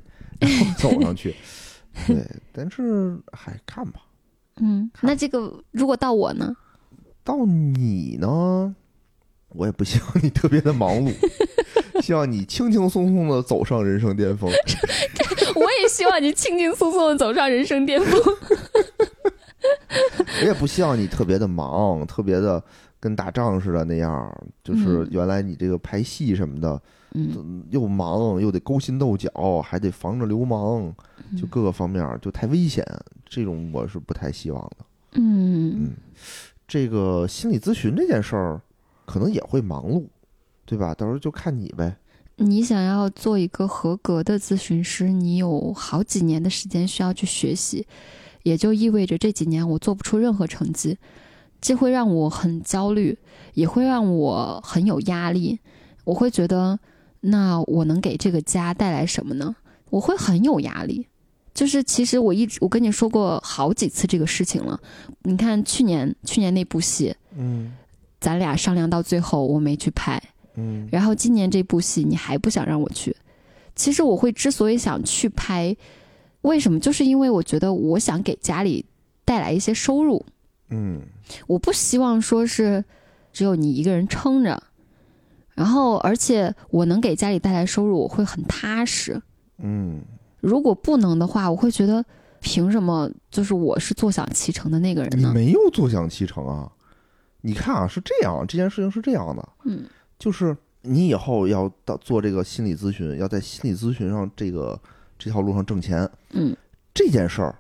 [0.78, 1.34] 走上去，
[2.08, 4.02] 对，但是还看吧。
[4.58, 6.54] 嗯，那这个如果到我呢？
[7.24, 8.76] 到你呢，
[9.50, 11.14] 我也不希望你特别的忙碌，
[12.02, 14.50] 希望你轻轻松松的走上人生巅峰。
[15.56, 18.20] 我也希望你轻轻松松的走上人生巅峰。
[20.42, 22.64] 我也不希望你特别的忙，特别的
[23.02, 24.34] 跟打仗似的那样。
[24.64, 26.82] 就是嗯原来你这个拍戏什么的，
[27.14, 29.30] 嗯嗯又忙又得勾心斗角，
[29.62, 30.94] 还得防着流氓，
[31.38, 32.86] 就各个方面就太危险。
[33.26, 34.86] 这种我是不太希望的。
[35.16, 35.90] 嗯
[36.68, 38.62] 这个心理咨询这件事儿，
[39.06, 40.06] 可能也会忙碌，
[40.66, 40.94] 对吧？
[40.94, 41.98] 到时候就看你呗。
[42.38, 47.86] 你想要做一个合格的咨询师，你有好几年的时间需要去学习，
[48.44, 50.98] 也就意味着这几年我做不出任何成绩，
[51.62, 53.18] 这会让我很焦虑，
[53.54, 55.60] 也会让我很有压力。
[56.04, 56.80] 我会觉得，
[57.20, 59.56] 那我能给这个家带来什么呢？
[59.92, 61.08] 我会很有压力。
[61.54, 64.80] 就是其实我一直我跟你说过好几次这个事情了。
[65.24, 67.74] 你看去年去年那部戏，嗯
[68.22, 70.22] 咱俩商量到最后我没去拍，
[70.56, 73.14] 嗯然后今年这部戏你还不想让我去，
[73.76, 75.76] 其实我会之所以想去拍，
[76.42, 76.80] 为什么？
[76.80, 78.86] 就是因为我觉得我想给家里
[79.26, 80.26] 带来一些收入，
[80.72, 81.02] 嗯
[81.46, 82.84] 我不希望说是
[83.32, 84.62] 只有你一个人撑着，
[85.54, 89.22] 然后而且我能给家里带来收入，我会很踏实。
[89.60, 90.02] 嗯
[90.40, 92.04] 如果不能的话，我会觉得
[92.40, 95.28] 凭什么就是我是坐享其成的那个人呢？
[95.28, 96.72] 你没有坐享其成啊！
[97.42, 99.86] 你看啊，是这样，这件事情是这样的，嗯
[100.18, 104.80] 就是你以后要到做这个心理咨询，要在心理咨询上这个
[105.20, 106.56] 这条路上挣钱，嗯
[106.94, 107.56] 这件事儿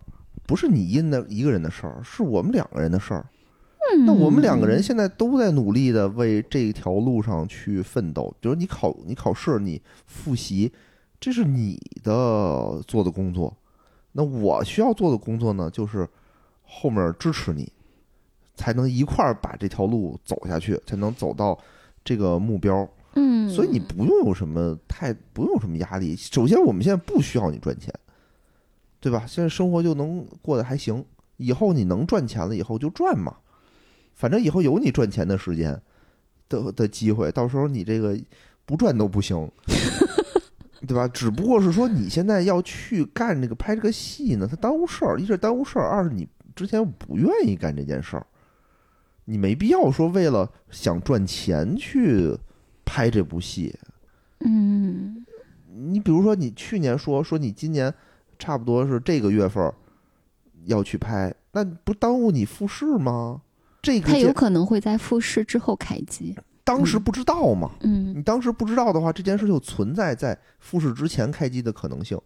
[0.52, 3.26] 不是你因的一个人的事儿，是我们两个人的事儿。
[3.94, 8.36] 嗯，那我们两个人现在都在努力的为这条路上去奋斗。
[8.42, 10.70] 比如你考你考试，你复习，
[11.22, 13.56] 这是你的做的工作。
[14.12, 16.06] 那我需要做的工作呢，就是
[16.64, 17.72] 后面支持你，
[18.54, 21.58] 才能一块儿把这条路走下去，才能走到
[22.04, 22.86] 这个目标。
[23.16, 26.14] 嗯，所以你不用有什么太不用有什么压力。
[26.14, 27.94] 首先，我们现在不需要你赚钱，
[29.02, 29.26] 对吧？
[29.28, 31.04] 现在生活就能过得还行。
[31.38, 33.36] 以后你能赚钱了，以后就赚嘛。
[34.14, 35.82] 反正以后有你赚钱的时间
[36.48, 38.16] 的的机会，到时候你这个
[38.64, 39.50] 不赚都不行，
[40.88, 41.08] 对吧？
[41.08, 45.20] 只不过是说你现在要去干这个拍这个戏呢，它耽误事儿。
[45.20, 48.26] 一是耽误事儿，二是你之前不愿意干这件事儿，
[49.26, 52.38] 你没必要说为了想赚钱去
[52.86, 53.76] 拍这部戏。
[54.42, 55.26] 嗯
[55.74, 57.92] 你比如说，你去年说说你今年
[58.42, 59.72] 差不多是这个月份
[60.66, 63.40] 要去拍，那不耽误你复试吗？
[63.84, 66.36] 这个他有可能会在复试之后开机。
[66.64, 67.70] 当时不知道嘛？
[67.82, 72.20] 嗯你当时不知道的话，这件事就存在在复试之前开机的可能性。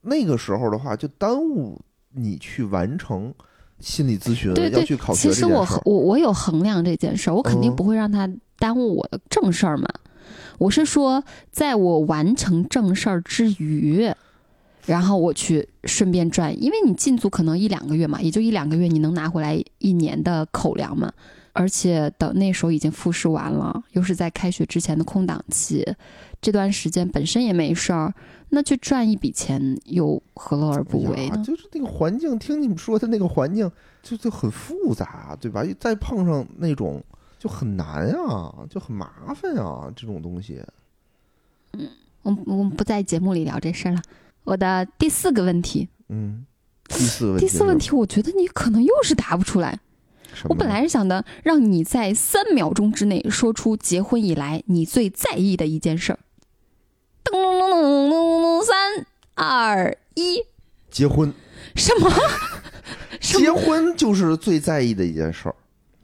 [0.00, 1.78] 那个时候的话，就耽误
[2.12, 3.32] 你去完成
[3.80, 5.66] 心理咨询，对对要去考学其实我。
[5.84, 9.88] 我我有衡量这件事儿，我肯定嗯不会让他耽误我的正事儿嘛。
[10.58, 14.10] 我是说，在我完成正事儿之余，
[14.88, 21.12] 然后我去顺便赚，因为你进组可能一两个月嘛，也就一两个月，你能拿回来一年的口粮嘛。
[21.52, 25.84] 而且等那时候已经复试完了，又是在开学之前的空档期，
[26.40, 28.14] 这段时间本身也没事儿，
[28.50, 31.28] 那去赚一笔钱又何乐而不为？
[31.44, 33.70] 就是那个环境，听你们说的那个环境
[34.02, 35.62] 就就很复杂，对吧？
[35.78, 37.02] 再碰上那种
[37.38, 40.62] 就很难啊，就很麻烦啊，这种东西。
[41.72, 41.88] 嗯
[42.22, 44.02] 我们我们不在节目里聊这事儿了。
[44.48, 46.46] 我的第四个问题，嗯，
[46.88, 49.78] 第四个问题，第四问，题，我觉得你可能又是答不出来。
[50.44, 56.18] 我本来是想的，让你在三秒钟之内说出结婚以来你最在意的一件事儿。
[57.24, 60.42] 噔噔噔噔噔噔，三二一，
[60.90, 61.30] 结婚，
[61.74, 62.10] 什么？
[63.20, 63.52] 结？
[63.52, 65.54] 婚就是最在意的一件事儿，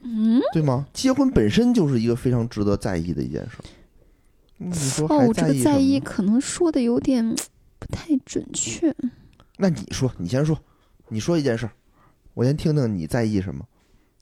[0.03, 0.85] 嗯，对吗？
[0.93, 3.65] 结婚本身就是一个非常值得在意的一件事儿。
[4.59, 5.99] 嗯你说还哦，这个在意？
[5.99, 7.35] 可能说的有点
[7.87, 8.93] 不太准确。
[9.57, 10.57] 那你说，你先说，
[11.09, 11.71] 你说一件事儿，
[12.33, 13.65] 我先听听你在意什么。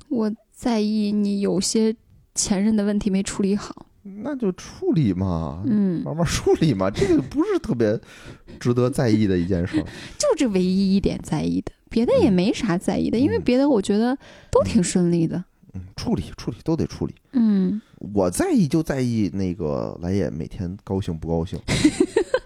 [0.09, 1.95] 我在意你有些
[2.35, 3.87] 前任的问题没处理好。
[4.21, 7.97] 那就处理嘛，嗯，慢慢处理嘛，这个不是特别
[8.59, 9.83] 值得在意的一件事儿。
[10.19, 14.17] 就这唯一一点在意的，别的也没啥在意的，因为别的我觉得
[14.51, 15.41] 都挺顺利的。
[15.73, 17.15] 嗯，处理处理都得处理。
[17.31, 17.81] 嗯，
[18.13, 21.57] 我在意就在意那个来也每天高兴不高兴。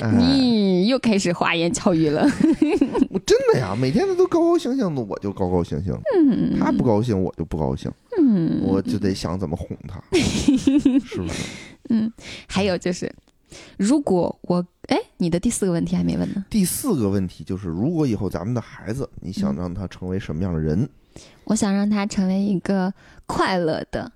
[0.00, 2.22] 哎，你又开始花言巧语了。
[3.10, 11.44] 我真的呀，每天他都高高兴兴的，我就高高兴兴；嗯他不高兴，我就不高兴，嗯，我就得想怎么哄他， 是不是？
[11.90, 12.12] 嗯
[12.46, 13.10] 还有就是，
[13.76, 16.44] 如果我哎，你的第四个问题还没问呢。
[16.50, 20.88] 第四个问题就是，如果以后咱们的孩子，你想让他成为什么样的人？
[21.44, 22.92] 我想让他成为一个
[23.26, 24.12] 快乐的、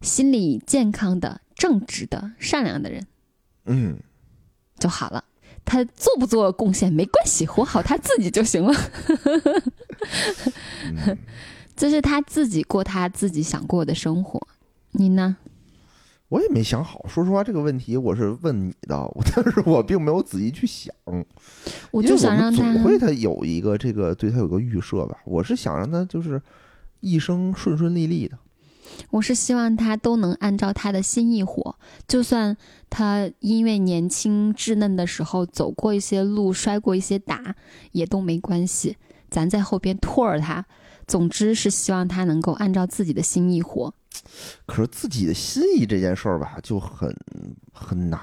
[0.00, 3.06] 心理健康的、正直的、善良的人
[3.66, 3.96] 嗯，
[4.80, 5.22] 就好了。
[5.64, 8.74] 他做不做贡献没关系，活好他自己就行了。
[10.84, 11.16] 嗯
[11.76, 14.40] 就是他自己过他自己想过的生活。
[14.92, 15.36] 你呢？
[16.28, 17.04] 我也没想好。
[17.08, 20.94] 说实话，这个问题我是问你的，但是我并没有仔细去想。
[21.90, 25.18] 我就想让他会他有一个这个对他有个预设吧。
[25.24, 26.40] 我是想让他就是
[27.00, 28.36] 一生顺顺利利的。
[29.10, 32.56] 我是希望他都能按照他的心意活，就算
[32.88, 37.54] 他因为年轻稚嫩的时候走过一些路，摔过一些打，
[37.92, 38.96] 也都没关系，
[39.30, 40.64] 咱在后边拖着他。
[41.06, 43.92] 总之是希望他能够按照自己的心意活。
[44.64, 47.12] 可是自己的心意这件事儿吧，就很
[47.72, 48.20] 很难，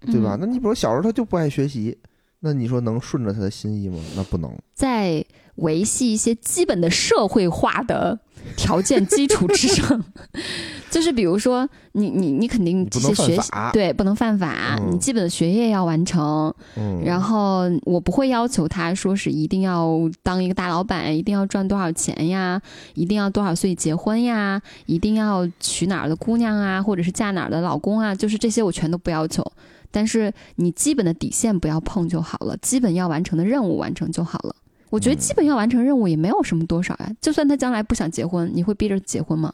[0.00, 0.36] 对吧？
[0.36, 1.98] 嗯那你比如小时候他就不爱学习，
[2.40, 3.98] 那你说能顺着他的心意吗？
[4.16, 4.50] 那不能。
[4.72, 5.22] 在
[5.56, 8.18] 维系一些基本的社会化的
[8.56, 10.04] 条件基础之上，
[10.90, 14.92] 就是比如说你你你肯定这些学习对不能犯法，嗯。
[14.92, 22.60] 你基本的学业要完成，嗯，然后我不会要求他说是一定要当一个大老板，一定要赚多少钱呀，
[22.94, 29.44] 一定要多少岁结婚呀，一定要娶哪儿的姑娘啊，或者是嫁哪儿的老公啊，就是这些我全都不要求。
[29.90, 34.56] 但是你基本的底线不要碰就好了，基本要完成的任务完成就好了。
[34.92, 39.52] 我觉得嗯基本要完成任务也没有什么多少呀，就算他将来不想结婚，你会逼着结婚吗？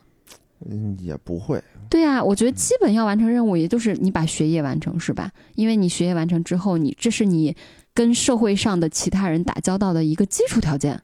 [0.68, 1.62] 嗯也不会。
[1.88, 5.30] 对啊，我觉得基本要完成任务，也就是你把学业完成，是吧？
[5.54, 7.54] 因为你学业完成之后，你这是你
[7.94, 11.00] 跟社会上的其他人打交道的一个基础条件。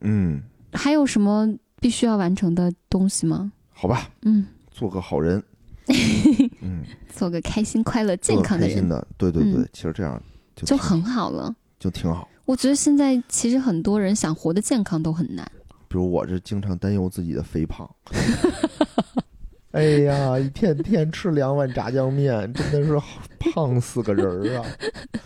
[0.00, 0.40] 嗯，
[0.72, 1.46] 还有什么
[1.78, 3.52] 必须要完成的东西吗？
[3.70, 5.42] 好吧，嗯， 做个好人。
[6.62, 6.82] 嗯，
[7.14, 10.20] 做个开心、快乐、健康的人开心的，对对对，嗯其实这样
[10.56, 11.54] 就就很好了。
[11.78, 12.26] 就挺好。
[12.46, 15.44] 我觉得现在其实很多人想活得健康都很难。
[15.88, 17.88] 比如我这经常担忧自己的肥胖。
[19.72, 22.98] 哎呀，一天天吃两碗炸酱面，真的是
[23.38, 24.64] 胖死个人儿啊！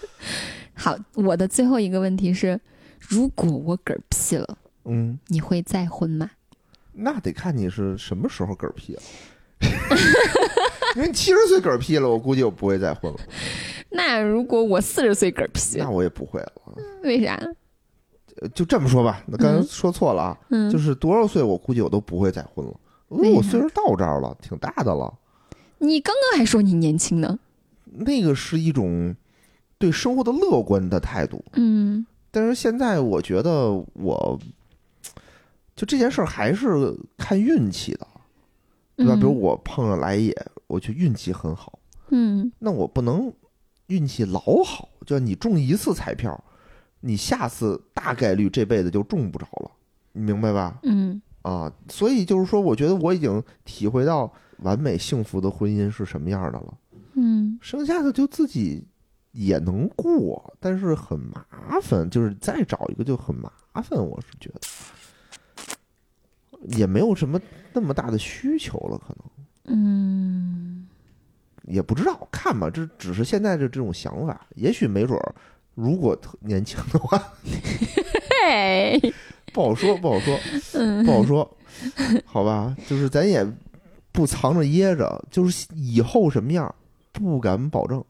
[0.74, 2.60] 好，我的最后一个问题是：
[2.98, 6.30] 如果我嗝屁了，嗯，你会再婚吗？
[6.92, 9.02] 那得看你是什么时候嗝屁了。
[10.96, 13.20] 因为你七十岁嗝屁了，我估计我不会再婚了。
[13.90, 16.52] 那如果我四十岁嗝屁那，我也不会了。
[17.02, 17.34] 为啥？
[18.40, 22.72] 呃就这么说吧，那刚才嗯说错了啊，嗯，就是多少岁我估计我都不会再婚了。
[23.10, 25.12] 因为我岁数到这儿了，挺大的了。
[25.78, 27.38] 你刚刚还说你年轻呢。
[27.92, 29.14] 那个是一种
[29.76, 34.38] 对生活的乐观的态度，嗯但是现在我觉得我，
[35.74, 38.06] 就这件事儿还是看运气的，
[38.96, 39.14] 对吧？
[39.16, 40.32] 嗯比如我碰上来也，
[40.68, 41.80] 我觉得运气很好，
[42.10, 43.32] 嗯那我不能
[43.90, 46.42] 运气老好，就你中一次彩票，
[47.00, 49.70] 你下次大概率这辈子就中不着了，
[50.12, 50.78] 你明白吧？
[50.84, 56.74] 嗯啊，所以就是说，我觉得我已经体会到完美幸福的婚姻是什么样的了。
[57.14, 58.86] 嗯剩下的就自己
[59.32, 61.44] 也能过，但是很麻
[61.82, 63.50] 烦，就是再找一个就很麻
[63.82, 63.98] 烦。
[63.98, 64.60] 我是觉得
[66.76, 67.40] 也没有什么
[67.72, 69.24] 那么大的需求了，可能
[69.72, 70.86] 嗯，
[71.70, 72.68] 也不知道看吧。
[72.68, 75.34] 这只是现在的这种想法，也许没准儿，
[75.74, 77.22] 如果特年轻的话，
[78.28, 79.00] 嘿，
[79.52, 80.38] 不好说，不好说，
[80.74, 81.56] 嗯不好说，
[82.24, 82.76] 好吧？
[82.86, 83.46] 就是咱也
[84.12, 86.74] 不藏着掖着，就是以后什么样
[87.12, 88.04] 不敢保证。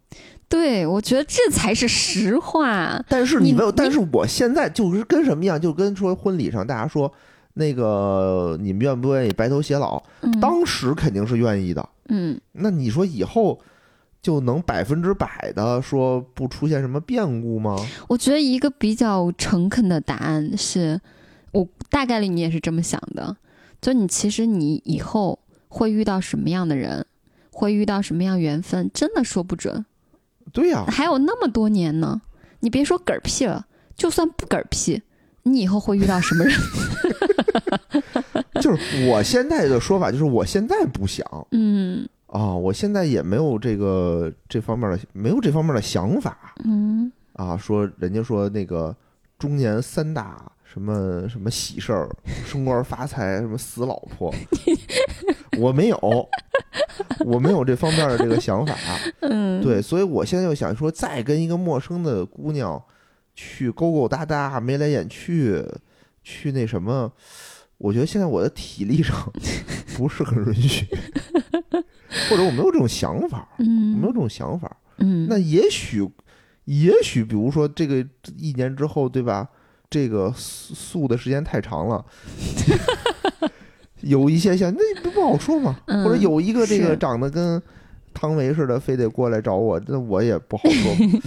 [0.48, 3.00] 对，我觉得这才是实话。
[3.08, 7.12] 但是你没有，但是我现在就是跟什么样，就跟说婚礼上大家说
[7.54, 10.02] 那个你们愿不愿意白头偕老？
[10.22, 11.88] 嗯当时肯定是愿意的。
[12.10, 13.60] 嗯那你说以后
[14.20, 17.76] 就能百分之百的说不出现什么变故吗？
[18.08, 21.00] 我觉得一个比较诚恳的答案是，
[21.52, 23.36] 我大概率你也是这么想的，
[23.80, 25.38] 就你其实你以后
[25.68, 27.06] 会遇到什么样的人，
[27.50, 29.86] 会遇到什么样缘分，真的说不准。
[30.52, 32.20] 对呀、还有那么多年呢，
[32.60, 35.00] 你别说嗝屁了，就算不嗝屁，
[35.44, 36.54] 你以后会遇到什么人？
[38.62, 41.26] 就是我现在的说法，就是我现在不想。
[41.52, 42.08] 嗯。
[42.26, 46.54] 啊，我现在也没有这个这方面的没有这方面的想法。
[46.64, 47.10] 嗯。
[47.32, 47.56] 啊。
[47.56, 48.94] 说人家说那个
[49.38, 52.08] 中年三大什么什么喜事儿，
[52.46, 54.32] 升官发财，什么死老婆，
[55.58, 55.98] 我没有，
[57.26, 58.76] 我没有这方面的这个想法。
[59.22, 62.80] 嗯，对，所以我现在就想说，再跟一个陌生的姑娘
[63.34, 65.60] 去勾勾搭搭、眉来眼去，
[66.22, 67.10] 去那什么，
[67.80, 69.16] 我觉得现在我的体力上
[69.96, 70.86] 不是很允许，
[72.28, 74.76] 或者我没有这种想法，我没有嗯这种想法。
[74.98, 76.06] 嗯，那也许，
[76.66, 78.06] 也许，比如说这个
[78.36, 79.48] 一年之后，对吧？
[79.88, 82.04] 这个素素的时间太长了，
[84.02, 87.60] 有一些像那不不好说嘛，嗯或者有一个这个长得跟
[88.12, 91.20] 汤唯似的，非得过来找我，那我也不好说。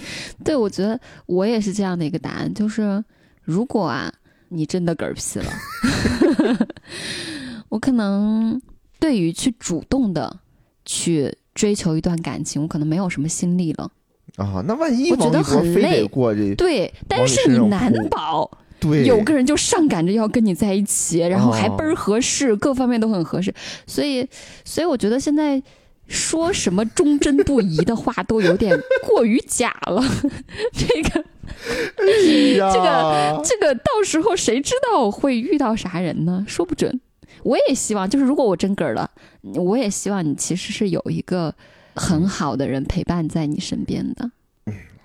[0.44, 3.04] 对，我觉得我也是这样的一个答案，就是
[3.42, 4.10] 如果啊，
[4.54, 6.66] 你真的嗝屁了，
[7.68, 8.60] 我可能
[8.98, 10.38] 对于去主动的
[10.84, 13.90] 去追求一段感情，我可能没有什么心力了。
[14.36, 16.04] 啊，那万一我觉得很累。
[16.06, 18.50] 过这，对，但是你难保
[18.80, 23.54] 对，有个人就上赶着要跟你在一起，然后还哦倍儿合适，各方面都很合适，
[23.86, 24.28] 所以，
[24.64, 25.62] 所以我觉得现在
[26.08, 28.76] 说什么忠贞不移的话都有点
[29.06, 30.02] 过于假了。
[30.74, 31.24] 这个
[31.96, 36.44] 这个这个到时候谁知道会遇到啥人呢？
[36.48, 37.00] 说不准。
[37.42, 39.10] 我也希望，就是如果我真嗝了，
[39.54, 41.54] 我也希望你其实是有一个
[41.94, 44.30] 很好的人陪伴在你身边的。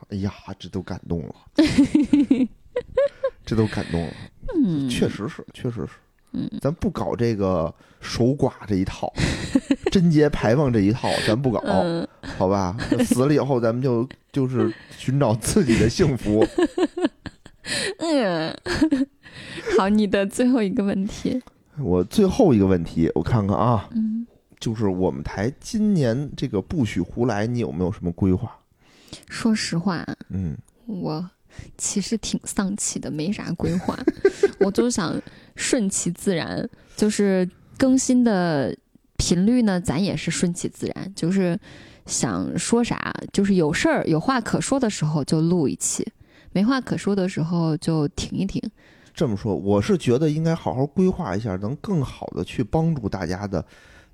[0.10, 1.36] 哎呀，这都感动了，
[3.46, 4.14] 这都感动了。
[4.56, 5.90] 嗯，确实是，确实是。
[6.32, 9.12] 嗯，咱不搞这个守寡这一套，
[9.92, 12.08] 贞洁牌坊这一套，咱不搞，嗯
[12.38, 12.76] 好吧？
[13.06, 16.46] 死了以后，咱们就就是寻找自己的幸福。
[18.00, 18.56] 嗯，
[19.78, 21.42] 好，你的最后一个问题，
[21.80, 24.26] 我最后一个问题，我看看啊，嗯，
[24.60, 28.56] 就是我们台今年这个不许胡来，你有没有什么规划？
[29.28, 30.56] 说实话，嗯，
[30.86, 31.28] 我
[31.78, 33.98] 其实挺丧气的，没啥规划，
[34.60, 35.20] 我就想
[35.60, 37.48] 顺其自然，就是
[37.78, 38.74] 更新的
[39.18, 41.60] 频率呢，咱也是顺其自然，就是
[42.06, 46.08] 想说啥，就是有事儿有话可说的时候就录一期，
[46.54, 48.62] 没话可说的时候就停一停。
[49.14, 53.64] 这么说，我是觉得应该好好规划一下，能更好的去帮助大家的，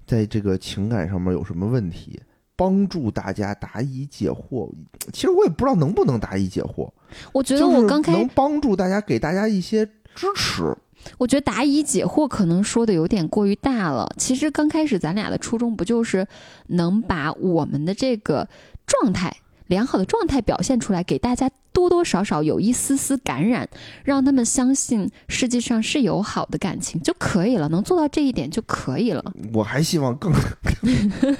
[0.08, 2.20] 在这个情感上面有什么问题，
[2.56, 4.68] 帮助大家答疑解惑。
[5.14, 6.90] 其实我也不知道能不能答疑解惑，
[7.32, 9.86] 我觉得我刚开能帮助大家，给大家一些
[10.16, 10.76] 支持。
[11.18, 14.10] 我觉得答疑解惑可能说的有点过于大了。
[14.18, 16.28] 其实刚开始咱俩的初衷不就是
[16.68, 18.48] 能把我们的这个
[18.86, 19.36] 状态、
[19.68, 23.68] 良好的状态表现出来，给大家多多少少有一丝丝感染，
[24.04, 27.68] 让他们相信世界上是有好的感情就可以了。
[27.70, 29.34] 能做到这一点就可以了。
[29.54, 30.32] 我还希望更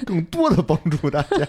[0.04, 1.46] 更多的帮助大家。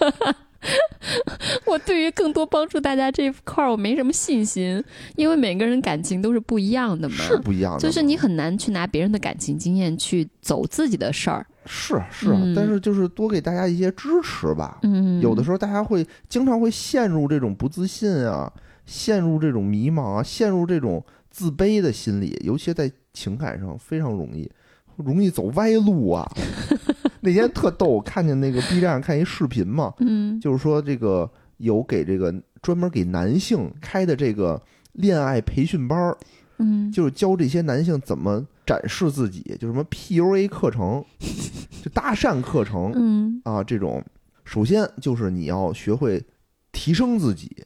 [1.88, 4.84] 我对于更多帮助大家这一块儿，我没什么信心，
[5.16, 7.14] 因为每个人感情都是不一样的嘛。
[7.16, 11.46] 是不一样的，就是你很难去拿别人的感情经验去走自己的事儿。
[11.64, 14.78] 是是，嗯但是就是多给大家一些支持吧。
[14.82, 18.52] 嗯，有的时候大家会经常会陷入这种不自信啊，
[18.84, 24.50] 陷入这种迷茫啊，陷入这种自卑的心理，尤其在情感上非常容易，
[24.96, 26.30] 容易走歪路啊。
[27.20, 31.28] 那天特逗，我看见那个 B 站上看一视频嘛，嗯就是说这个
[31.58, 34.60] 有给这个专门给男性开的这个
[34.92, 36.18] 恋爱培训班儿，
[36.58, 36.90] 嗯。
[36.90, 41.04] 就是教这些男性怎么展示自己，就什么 PUA 课程，
[41.84, 43.40] 就搭讪课程，嗯。
[43.44, 44.04] 啊，这种。
[44.44, 46.24] 首先就是你要学会
[46.72, 47.64] 提升自己，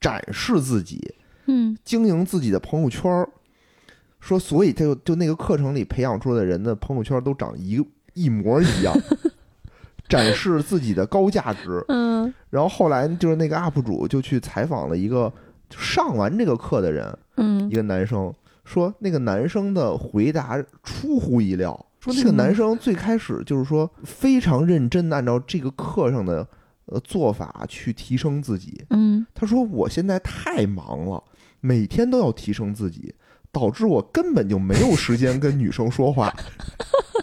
[0.00, 1.14] 展示自己，
[1.46, 1.76] 嗯。
[1.84, 3.28] 经营自己的朋友圈儿。
[4.18, 7.80] 说，所以他就就那个课程里培养出来的人的朋友圈都长一
[8.14, 8.92] 一模一样，
[10.08, 11.84] 展示自己的高价值。
[11.88, 15.32] 嗯然后后来就是那个 UP 主就去采访了一个
[15.70, 18.32] 上完这个课的人，嗯一个男生
[18.64, 26.46] 说，那个男生的回答出乎意料，说那个男生最开始就是说非常认真的按照这个课上的
[26.86, 28.84] 呃做法去提升自己。
[28.90, 31.22] 嗯他说我现在太忙了，
[31.60, 33.14] 每天都要提升自己，
[33.52, 36.34] 导致我根本就没有时间跟女生说话。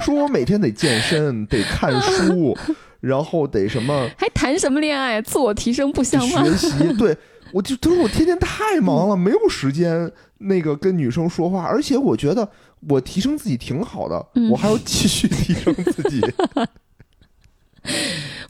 [0.00, 2.56] 说我每天得健身， 得看书，
[3.00, 5.20] 然后得什么还谈什么恋爱？
[5.22, 6.44] 自我提升不香吗？
[6.44, 7.16] 学习， 对
[7.52, 12.48] 我就他说我天天太忙了，没有时间那个跟女生说话，而且我觉得
[12.88, 16.20] 我提升自己挺好的，嗯我还要继续提升自己。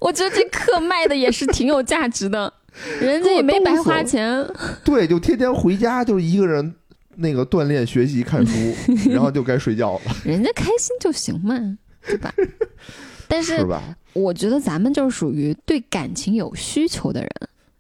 [0.01, 2.53] 我觉得这课卖的也是挺有价值的，
[3.01, 4.47] 人家也没白花钱。
[4.84, 6.74] 对，就天天回家就一个人
[7.17, 8.75] 那个锻炼、学习、看书，
[9.11, 11.55] 然后就该睡觉了，人家开心就行嘛，
[12.07, 12.33] 对吧？
[13.29, 13.67] 但是？
[14.12, 17.31] 我觉得咱们就是属于对感情有需求的人，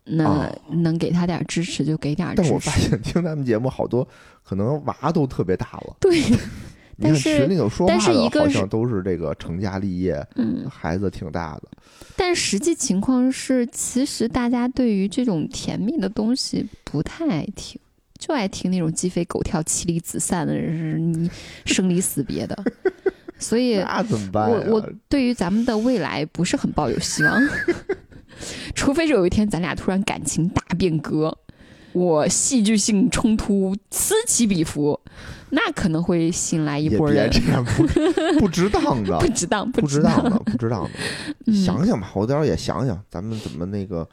[0.02, 2.88] 那啊能给他点支持就给点支持但我发持。
[2.88, 4.04] 现听咱们节目好多
[4.42, 6.20] 可能娃都特别大了， 对，
[7.00, 11.68] 但是群里有说但话的，好像都是这个成家立业，嗯，孩子挺大的。
[12.16, 17.80] 但实际情况是，其实大家对于这种甜蜜的东西不太爱听，
[18.26, 21.30] 就爱听那种鸡飞狗跳、妻离子散的，人你
[21.66, 22.56] 生离死别的。
[23.38, 24.62] 所以，那怎么办呀？
[24.66, 27.38] 我我对于咱们的未来不是很抱有希望，
[28.74, 31.36] 除非是有一天咱俩突然感情大变革，
[31.92, 34.98] 我戏剧性冲突此起彼伏，
[35.50, 37.28] 那可能会新来一波人。
[37.28, 37.86] 别这样不
[38.40, 40.90] 不值当的不，值当，不值当的，不值当的。
[41.46, 44.08] 嗯想想吧，我到时候也想想，咱们怎么那个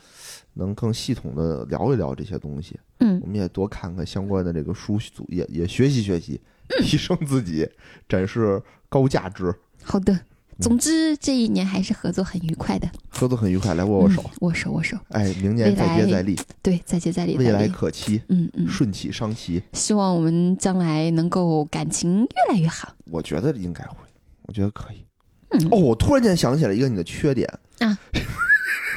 [0.53, 2.79] 能更系统的聊一聊这些东西。
[2.99, 6.39] 嗯我们也多看看相关的这个书，也也学习学习，
[6.69, 7.67] 嗯提升自己，
[8.07, 9.53] 展示高价值。
[9.83, 10.19] 好的。
[10.59, 12.87] 总之，这一年还是合作很愉快的。
[13.09, 14.21] 合作很愉快，来握握手。
[14.21, 14.95] 嗯握手，握手。
[15.09, 17.67] 哎，明年再接再厉，对，再接再厉，未来。
[17.67, 19.63] 可期，嗯嗯，顺其商其。
[19.73, 22.93] 希望我们将来能够感情越来越好。
[23.05, 23.95] 我觉得应该会，
[24.43, 25.03] 我觉得可以。
[25.49, 27.49] 嗯哦，我突然间想起来一个你的缺点
[27.79, 27.97] 啊，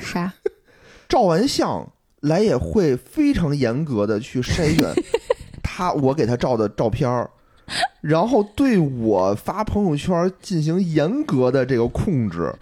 [0.02, 0.34] 啥？
[1.15, 1.87] 照完相
[2.23, 4.93] 来也会非常严格的去筛选
[5.62, 7.31] 他我给他照的照片儿，
[8.01, 12.53] 然后对我发朋友圈进行严格的这个控制。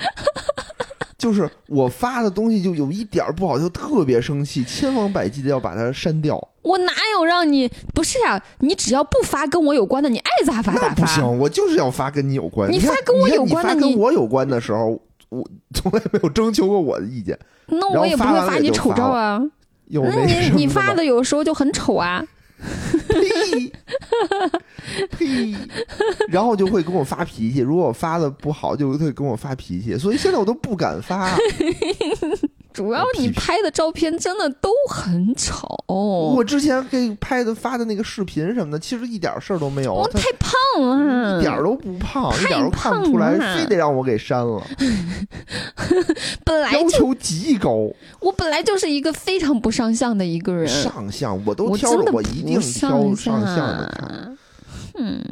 [1.17, 6.37] 就是我发的东西就有一点儿不好，就特别生气，千方百计的要把它删掉。
[6.61, 7.71] 我哪有让你？
[7.95, 10.89] 不是呀、你只要不发跟我有关的，你爱咋发咋发。
[10.89, 12.71] 那不行，我就是要发跟你有关。
[12.71, 15.01] 你发跟我有关的跟我有关的时候，
[15.33, 19.41] 我 从来没有征求过我的意见，那我也不会发你丑照啊。
[19.89, 22.23] 又那那什么你你发的有时候就很丑啊。
[23.09, 23.73] 呸
[25.11, 25.55] 呸，
[26.29, 27.59] 然后就会跟我发脾气。
[27.59, 29.99] 如果我发的不好，就会跟我发脾气。
[29.99, 31.35] 所以现在我都不敢发。
[32.73, 35.67] 主要你拍的照片真的都很丑。
[35.89, 40.53] 我之前给拍的发的那个视频什么的，其实一点事儿都没有太胖
[40.83, 44.63] 了，一点儿都不胖，太一点儿都看不出来，非得让我给删了，
[46.45, 47.91] 本来要求极高。
[48.21, 54.37] 我本来就是一个非常不上相的一个人，上相我都挑了，我一定挑上上相的看。
[54.95, 55.27] 嗯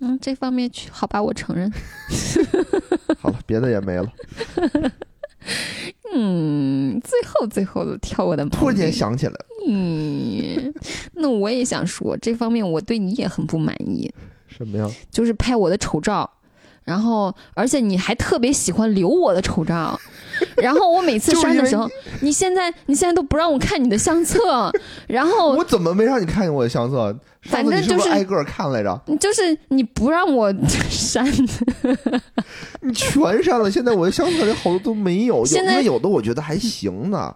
[0.00, 1.72] 嗯，这方面去好吧，我承认。
[3.20, 4.06] 好了，别的也没了。
[6.14, 8.58] 嗯，最后最后的挑我的毛病。
[8.60, 9.34] 突然间想起来，
[9.68, 10.72] 嗯，
[11.14, 14.12] 那我也想说，这方面我对你也很不满意，
[14.46, 14.88] 什么呀？
[15.10, 16.28] 就是拍我的丑照，
[16.84, 19.98] 然后而且你还特别喜欢留我的丑照，
[20.56, 21.88] 然后我每次 删的时候，
[22.20, 24.72] 你现在你现在都不让我看你的相册，
[25.06, 27.16] 然后我怎么没让你看见我的相册？
[27.42, 29.00] 反正就是挨个看来着？
[29.18, 30.52] 就是你不让我
[30.88, 31.24] 删，
[32.80, 37.34] 你全删了，现在我的相册里好多都没有，有现在有的我觉得还行呢。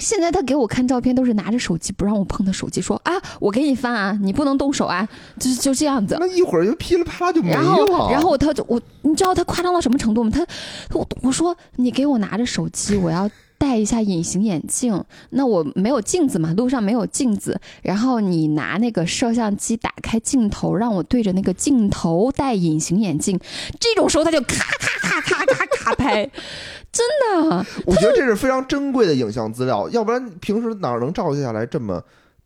[0.00, 5.06] 现在他给我看照片都是拿着手机不让我碰他手机，说啊，我给你翻啊，你不能动手啊，
[5.38, 6.16] 就是就这样子。
[6.18, 10.30] 那一会儿就噼里啪啦就没了然后，然后他就我，你知道他夸张到什么程度吗？
[10.32, 10.44] 他
[10.92, 13.30] 我我说你给我拿着手机，我要
[13.60, 15.04] 戴一下隐形眼镜。
[15.28, 17.60] 那我没有镜子嘛，路上没有镜子。
[17.82, 23.38] 然后你拿那个摄像机打开镜头，让我对着那个镜头戴隐形眼镜。
[23.78, 26.24] 这种时候他就咔咔咔咔咔咔拍，
[26.90, 27.66] 真的。
[27.84, 32.02] 我觉得这是非常珍贵的影像资料，要不然平时哪能照下来这么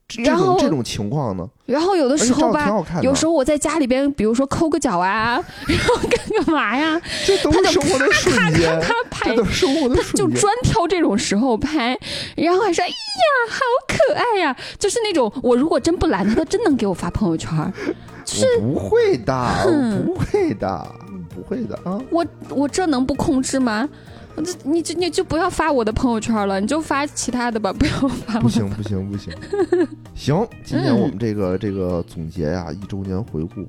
[0.06, 1.48] 这然后种这种情况呢？
[1.66, 9.42] 然后有的时候吧有时候我在家里边，比如说抠个脚啊，然后干干嘛呀， 这都是生活的瞬间，他拍他
[10.14, 10.28] 就。
[10.28, 11.98] 专挑这种时候拍，
[12.36, 12.94] 然后还说：“哎呀，
[13.48, 17.50] 好可爱呀！”就是那种我如果真不拦他，他真能给我发朋友圈
[18.26, 20.86] 是不会的，不会的，
[21.34, 21.98] 不会的啊！
[22.10, 23.88] 我我这能不控制吗？
[24.36, 28.40] 我这你就你就不要发我的朋友圈了，你就发其他的吧，不要发我。
[28.42, 29.32] 不行不行不行，
[30.14, 33.66] 行，今天我们这个这个总结呀、一周年回顾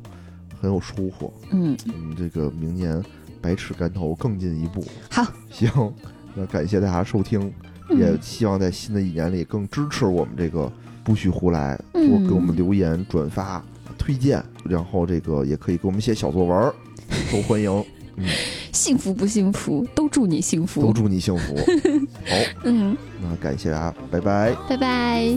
[0.59, 3.03] 很有收获，嗯，我们这个明年
[3.41, 4.83] 百尺竿头更进一步。
[5.09, 5.69] 好， 行，
[6.33, 7.51] 那感谢大家收听，
[7.89, 7.99] 嗯。
[7.99, 10.71] 也希望在新的一年里更支持我们这个
[11.03, 13.63] 不许胡来，多嗯给我们留言、转发、
[13.99, 16.73] 推荐，然后这个也可以给我们写小作文儿，
[17.31, 17.85] 都欢迎，
[18.75, 21.55] 幸福不幸福，都祝你幸福，都祝你幸福。
[22.27, 25.35] 好，嗯，那感谢大家，拜拜，拜拜。